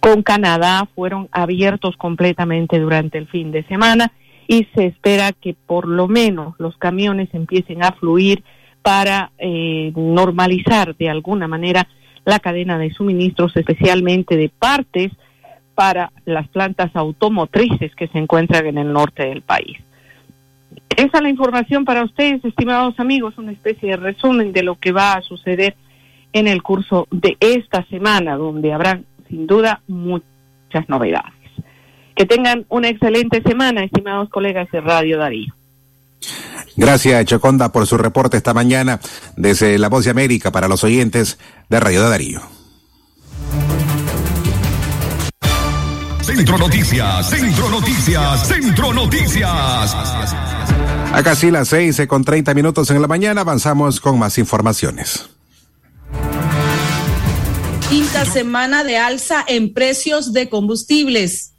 con 0.00 0.22
Canadá 0.22 0.88
fueron 0.96 1.28
abiertos 1.30 1.96
completamente 1.96 2.80
durante 2.80 3.18
el 3.18 3.28
fin 3.28 3.52
de 3.52 3.62
semana 3.64 4.10
y 4.48 4.66
se 4.74 4.86
espera 4.86 5.32
que 5.32 5.54
por 5.54 5.88
lo 5.88 6.08
menos 6.08 6.54
los 6.58 6.76
camiones 6.76 7.28
empiecen 7.32 7.82
a 7.82 7.92
fluir 7.92 8.42
para 8.82 9.32
eh, 9.38 9.92
normalizar 9.96 10.94
de 10.96 11.08
alguna 11.10 11.48
manera 11.48 11.88
la 12.24 12.38
cadena 12.40 12.78
de 12.78 12.90
suministros, 12.90 13.56
especialmente 13.56 14.36
de 14.36 14.48
partes 14.48 15.12
para 15.74 16.10
las 16.24 16.48
plantas 16.48 16.94
automotrices 16.94 17.94
que 17.94 18.08
se 18.08 18.18
encuentran 18.18 18.66
en 18.66 18.78
el 18.78 18.92
norte 18.92 19.26
del 19.26 19.42
país. 19.42 19.78
Esa 20.96 21.18
es 21.18 21.22
la 21.22 21.28
información 21.28 21.84
para 21.84 22.04
ustedes, 22.04 22.44
estimados 22.44 22.98
amigos, 22.98 23.36
una 23.38 23.52
especie 23.52 23.90
de 23.90 23.96
resumen 23.96 24.52
de 24.52 24.62
lo 24.62 24.76
que 24.76 24.92
va 24.92 25.12
a 25.12 25.22
suceder 25.22 25.76
en 26.32 26.48
el 26.48 26.62
curso 26.62 27.06
de 27.10 27.36
esta 27.40 27.84
semana, 27.84 28.36
donde 28.36 28.72
habrán 28.72 29.04
sin 29.28 29.46
duda 29.46 29.80
muchas 29.86 30.88
novedades. 30.88 31.35
Que 32.16 32.24
tengan 32.24 32.64
una 32.70 32.88
excelente 32.88 33.42
semana, 33.42 33.84
estimados 33.84 34.30
colegas 34.30 34.68
de 34.72 34.80
Radio 34.80 35.18
Darío. 35.18 35.54
Gracias, 36.76 37.24
Choconda, 37.26 37.72
por 37.72 37.86
su 37.86 37.98
reporte 37.98 38.38
esta 38.38 38.54
mañana 38.54 39.00
desde 39.36 39.78
La 39.78 39.88
Voz 39.88 40.04
de 40.06 40.10
América 40.10 40.50
para 40.50 40.66
los 40.66 40.82
oyentes 40.82 41.38
de 41.68 41.78
Radio 41.78 42.08
Darío. 42.08 42.40
Centro 46.22 46.58
Noticias, 46.58 47.30
Centro 47.30 47.70
Noticias, 47.70 48.48
Centro 48.48 48.92
Noticias. 48.92 49.94
Acá 51.12 51.34
sí 51.34 51.50
las 51.50 51.68
seis 51.68 52.00
con 52.08 52.24
treinta 52.24 52.52
minutos 52.52 52.90
en 52.90 53.00
la 53.00 53.08
mañana 53.08 53.42
avanzamos 53.42 54.00
con 54.00 54.18
más 54.18 54.36
informaciones. 54.38 55.28
Quinta 57.88 58.24
semana 58.24 58.84
de 58.84 58.98
alza 58.98 59.44
en 59.46 59.72
precios 59.72 60.32
de 60.32 60.48
combustibles. 60.48 61.55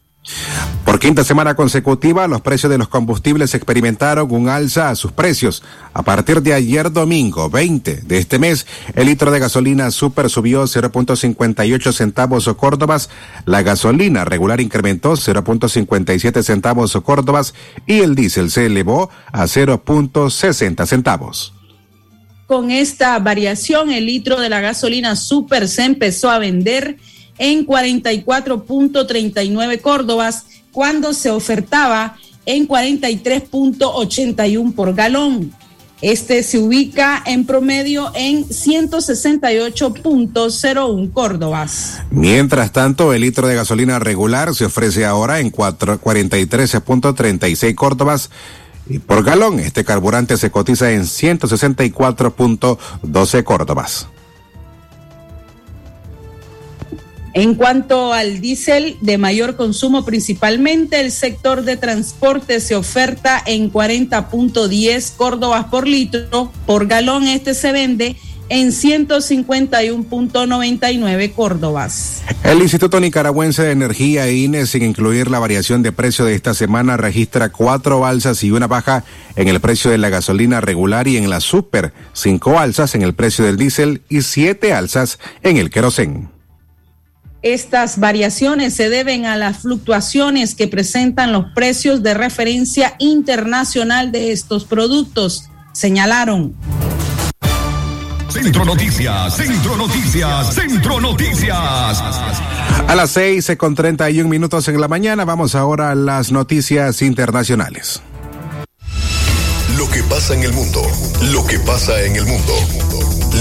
Por 0.86 1.00
quinta 1.00 1.24
semana 1.24 1.56
consecutiva, 1.56 2.28
los 2.28 2.42
precios 2.42 2.70
de 2.70 2.78
los 2.78 2.88
combustibles 2.88 3.54
experimentaron 3.54 4.32
un 4.32 4.50
alza 4.50 4.90
a 4.90 4.96
sus 4.96 5.12
precios. 5.12 5.64
A 5.94 6.04
partir 6.04 6.42
de 6.42 6.54
ayer 6.54 6.92
domingo 6.92 7.50
20 7.50 8.02
de 8.04 8.18
este 8.18 8.40
mes, 8.40 8.66
el 8.96 9.08
litro 9.08 9.32
de 9.32 9.40
gasolina 9.40 9.92
super 9.92 10.30
subió 10.30 10.64
0.58 10.64 11.92
centavos 11.92 12.48
o 12.48 12.58
córdobas, 12.58 13.10
la 13.46 13.62
gasolina 13.64 14.26
regular 14.26 14.62
incrementó 14.62 15.14
0.57 15.14 16.42
centavos 16.42 16.96
o 16.96 17.04
córdobas 17.04 17.54
y 17.86 18.00
el 18.00 18.16
diésel 18.16 18.50
se 18.50 18.66
elevó 18.66 19.10
a 19.32 19.44
0.60 19.44 20.86
centavos. 20.86 21.54
Con 22.48 22.72
esta 22.72 23.20
variación, 23.20 23.92
el 23.92 24.06
litro 24.06 24.40
de 24.40 24.48
la 24.48 24.62
gasolina 24.62 25.18
super 25.18 25.68
se 25.68 25.84
empezó 25.84 26.30
a 26.30 26.40
vender 26.40 26.98
en 27.38 27.66
44.39 27.66 29.82
córdobas 29.82 30.46
cuando 30.72 31.14
se 31.14 31.32
ofertaba 31.32 32.18
en 32.46 32.68
43.81 32.68 34.74
por 34.74 34.94
galón. 34.94 35.54
Este 36.02 36.44
se 36.44 36.60
ubica 36.60 37.24
en 37.26 37.48
promedio 37.48 38.12
en 38.14 38.48
168.01 38.48 41.12
córdobas. 41.12 42.04
Mientras 42.12 42.72
tanto, 42.72 43.14
el 43.14 43.22
litro 43.22 43.48
de 43.48 43.56
gasolina 43.56 43.98
regular 43.98 44.54
se 44.54 44.66
ofrece 44.66 45.06
ahora 45.06 45.40
en 45.40 45.52
43.36 45.52 47.74
córdobas. 47.74 48.30
Y 48.88 49.00
por 49.00 49.24
galón, 49.24 49.60
este 49.60 49.84
carburante 49.84 50.38
se 50.38 50.52
cotiza 50.52 50.92
en 50.92 51.02
164.12 51.02 53.44
córdobas. 53.44 54.08
En 57.38 57.54
cuanto 57.54 58.14
al 58.14 58.42
diésel 58.42 58.98
de 59.02 59.20
mayor 59.20 59.56
consumo, 59.56 60.04
principalmente 60.04 61.00
el 61.00 61.12
sector 61.12 61.62
de 61.62 61.78
transporte 61.78 62.60
se 62.60 62.76
oferta 62.76 63.40
en 63.46 63.72
40.10 63.72 65.16
córdobas 65.16 65.66
por 65.66 65.88
litro. 65.88 66.52
Por 66.66 66.88
galón 66.88 67.28
este 67.28 67.54
se 67.54 67.72
vende 67.72 68.16
en 68.50 68.70
151.99 68.70 71.34
córdobas. 71.36 72.24
El 72.44 72.64
Instituto 72.64 73.00
Nicaragüense 73.00 73.62
de 73.62 73.70
Energía, 73.70 74.32
INE, 74.32 74.66
sin 74.66 74.82
incluir 74.82 75.30
la 75.30 75.38
variación 75.38 75.84
de 75.84 75.92
precio 75.92 76.26
de 76.26 76.34
esta 76.34 76.56
semana, 76.56 76.98
registra 76.98 77.50
cuatro 77.50 78.08
alzas 78.08 78.44
y 78.44 78.50
una 78.50 78.66
baja 78.66 79.04
en 79.36 79.48
el 79.48 79.60
precio 79.60 79.92
de 79.92 80.00
la 80.00 80.10
gasolina 80.10 80.60
regular 80.60 81.08
y 81.08 81.18
en 81.18 81.30
la 81.30 81.40
super, 81.40 81.94
cinco 82.14 82.58
alzas 82.58 82.96
en 82.96 83.04
el 83.04 83.14
precio 83.14 83.46
del 83.46 83.58
diésel 83.58 84.02
y 84.10 84.24
siete 84.24 84.74
alzas 84.74 85.20
en 85.44 85.58
el 85.58 85.70
querosén. 85.70 86.36
Estas 87.44 88.00
variaciones 88.00 88.74
se 88.74 88.90
deben 88.90 89.26
a 89.26 89.36
las 89.36 89.60
fluctuaciones 89.60 90.56
que 90.56 90.68
presentan 90.68 91.32
los 91.32 91.46
precios 91.54 92.02
de 92.02 92.16
referencia 92.16 92.96
internacional 92.98 94.12
de 94.12 94.32
estos 94.32 94.66
productos, 94.66 95.50
señalaron. 95.72 96.56
Centro 98.30 98.66
Noticias, 98.66 99.36
Centro 99.36 99.78
Noticias, 99.78 100.54
Centro 100.54 101.00
Noticias. 101.00 101.54
A 102.88 102.96
las 102.96 103.12
seis 103.12 103.52
con 103.58 103.76
treinta 103.76 104.10
y 104.10 104.20
un 104.20 104.30
minutos 104.30 104.68
en 104.68 104.82
la 104.82 104.88
mañana 104.88 105.24
vamos 105.24 105.56
ahora 105.56 105.92
a 105.92 105.96
las 105.96 106.32
noticias 106.32 107.02
internacionales. 107.02 108.02
Lo 109.78 109.90
que 109.90 110.02
pasa 110.04 110.34
en 110.34 110.44
el 110.44 110.54
mundo, 110.54 110.82
lo 111.32 111.46
que 111.46 111.60
pasa 111.60 112.02
en 112.02 112.16
el 112.16 112.26
mundo. 112.26 112.54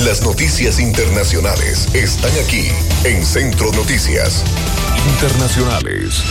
Las 0.05 0.23
noticias 0.23 0.79
internacionales 0.79 1.89
están 1.95 2.31
aquí 2.45 2.69
en 3.05 3.25
Centro 3.25 3.73
Noticias 3.73 4.45
Internacionales. 5.09 6.23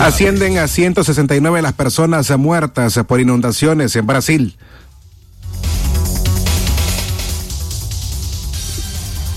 Ascienden 0.00 0.58
a 0.58 0.68
169 0.68 1.60
las 1.60 1.74
personas 1.74 2.30
muertas 2.38 2.98
por 3.06 3.20
inundaciones 3.20 3.94
en 3.94 4.06
Brasil. 4.06 4.56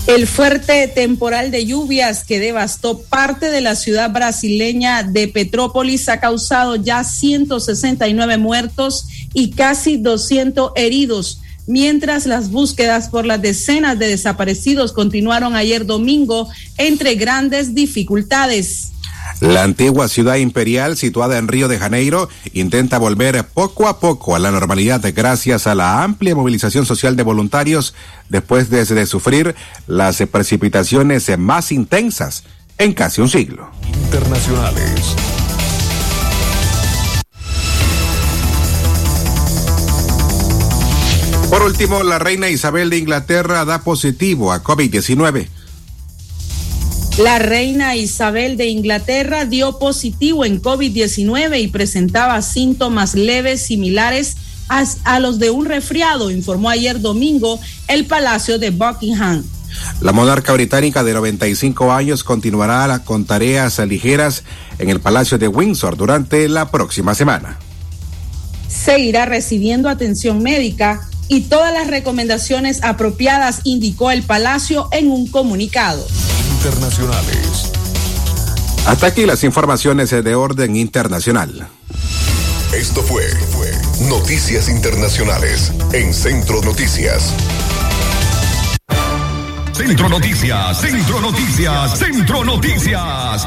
El 0.06 0.28
fuerte 0.28 0.86
temporal 0.86 1.50
de 1.50 1.66
lluvias 1.66 2.22
que 2.22 2.38
devastó 2.38 3.02
parte 3.02 3.50
de 3.50 3.60
la 3.60 3.74
ciudad 3.74 4.12
brasileña 4.12 5.02
de 5.02 5.26
Petrópolis 5.26 6.08
ha 6.08 6.20
causado 6.20 6.76
ya 6.76 7.02
169 7.02 8.38
muertos 8.38 9.06
y 9.34 9.50
casi 9.50 9.96
200 9.96 10.70
heridos, 10.76 11.40
mientras 11.66 12.26
las 12.26 12.50
búsquedas 12.50 13.08
por 13.08 13.26
las 13.26 13.42
decenas 13.42 13.98
de 13.98 14.08
desaparecidos 14.08 14.92
continuaron 14.92 15.56
ayer 15.56 15.86
domingo 15.86 16.48
entre 16.78 17.14
grandes 17.14 17.74
dificultades. 17.74 18.92
La 19.40 19.64
antigua 19.64 20.08
ciudad 20.08 20.36
imperial, 20.36 20.96
situada 20.96 21.36
en 21.36 21.48
Río 21.48 21.68
de 21.68 21.78
Janeiro, 21.78 22.28
intenta 22.54 22.98
volver 22.98 23.44
poco 23.44 23.86
a 23.86 24.00
poco 24.00 24.34
a 24.34 24.38
la 24.38 24.50
normalidad 24.50 25.02
gracias 25.14 25.66
a 25.66 25.74
la 25.74 26.02
amplia 26.02 26.34
movilización 26.34 26.86
social 26.86 27.16
de 27.16 27.22
voluntarios 27.22 27.94
después 28.30 28.70
de, 28.70 28.84
de 28.84 29.06
sufrir 29.06 29.54
las 29.86 30.22
precipitaciones 30.30 31.30
más 31.38 31.70
intensas 31.70 32.44
en 32.78 32.94
casi 32.94 33.20
un 33.20 33.28
siglo. 33.28 33.70
Internacionales. 34.04 35.16
Por 41.50 41.62
último, 41.62 42.02
la 42.02 42.18
reina 42.18 42.50
Isabel 42.50 42.90
de 42.90 42.98
Inglaterra 42.98 43.64
da 43.64 43.82
positivo 43.82 44.52
a 44.52 44.64
COVID-19. 44.64 45.48
La 47.18 47.38
reina 47.38 47.94
Isabel 47.94 48.56
de 48.56 48.66
Inglaterra 48.66 49.44
dio 49.44 49.78
positivo 49.78 50.44
en 50.44 50.60
COVID-19 50.60 51.62
y 51.62 51.68
presentaba 51.68 52.42
síntomas 52.42 53.14
leves 53.14 53.62
similares 53.62 54.36
a, 54.68 54.84
a, 55.04 55.20
los 55.20 55.38
de 55.38 55.50
un 55.50 55.66
resfriado, 55.66 56.32
informó 56.32 56.68
ayer 56.68 57.00
domingo 57.00 57.60
el 57.86 58.06
Palacio 58.06 58.58
de 58.58 58.70
Buckingham. 58.70 59.44
La 60.00 60.12
monarca 60.12 60.52
británica 60.52 61.04
de 61.04 61.14
95 61.14 61.92
años 61.92 62.24
continuará 62.24 63.04
con 63.04 63.24
tareas 63.24 63.78
ligeras 63.78 64.42
en 64.78 64.90
el 64.90 65.00
Palacio 65.00 65.38
de 65.38 65.48
Windsor 65.48 65.96
durante 65.96 66.48
la 66.48 66.70
próxima 66.72 67.14
semana. 67.14 67.58
Seguirá 68.68 69.26
recibiendo 69.26 69.88
atención 69.88 70.42
médica 70.42 71.08
y 71.28 71.42
todas 71.42 71.72
las 71.72 71.88
recomendaciones 71.88 72.82
apropiadas, 72.82 73.60
indicó 73.64 74.10
el 74.10 74.22
Palacio 74.22 74.88
en 74.92 75.10
un 75.10 75.26
comunicado. 75.28 76.06
Internacionales. 76.58 77.72
Hasta 78.86 79.08
aquí 79.08 79.26
las 79.26 79.42
informaciones 79.44 80.10
de 80.10 80.34
orden 80.34 80.76
internacional. 80.76 81.68
Esto 82.72 83.02
fue, 83.02 83.26
fue 83.50 83.72
Noticias 84.08 84.68
Internacionales 84.68 85.72
en 85.92 86.12
Centro 86.12 86.60
Noticias. 86.62 87.32
Centro 89.72 90.08
Noticias, 90.08 90.80
Centro 90.80 91.20
Noticias, 91.20 91.98
Centro 91.98 92.44
Noticias. 92.44 93.46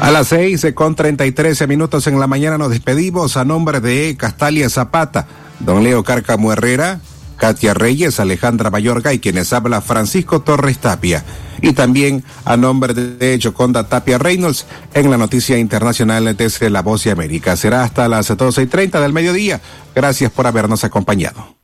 A 0.00 0.10
las 0.12 0.28
seis 0.28 0.66
con 0.74 0.94
treinta 0.94 1.26
y 1.26 1.32
trece 1.32 1.66
minutos 1.66 2.06
en 2.06 2.20
la 2.20 2.26
mañana 2.26 2.58
nos 2.58 2.70
despedimos 2.70 3.36
a 3.36 3.44
nombre 3.44 3.80
de 3.80 4.16
Castalia 4.16 4.68
Zapata, 4.68 5.26
don 5.60 5.82
Leo 5.82 6.04
Cárcamo 6.04 6.52
Herrera, 6.52 7.00
Katia 7.36 7.74
Reyes, 7.74 8.20
Alejandra 8.20 8.70
Mayorga 8.70 9.12
y 9.12 9.18
quienes 9.18 9.52
habla 9.52 9.80
Francisco 9.80 10.42
Torres 10.42 10.78
Tapia. 10.78 11.24
Y 11.62 11.72
también 11.72 12.24
a 12.44 12.56
nombre 12.56 12.94
de 12.94 13.38
Joconda 13.42 13.88
Tapia 13.88 14.18
Reynolds 14.18 14.66
en 14.92 15.10
la 15.10 15.16
noticia 15.16 15.58
internacional 15.58 16.36
desde 16.36 16.70
La 16.70 16.82
Voz 16.82 17.04
de 17.04 17.10
América. 17.10 17.56
Será 17.56 17.82
hasta 17.82 18.08
las 18.08 18.34
doce 18.36 18.62
y 18.62 18.66
treinta 18.66 19.00
del 19.00 19.12
mediodía. 19.12 19.60
Gracias 19.94 20.30
por 20.30 20.46
habernos 20.46 20.84
acompañado. 20.84 21.63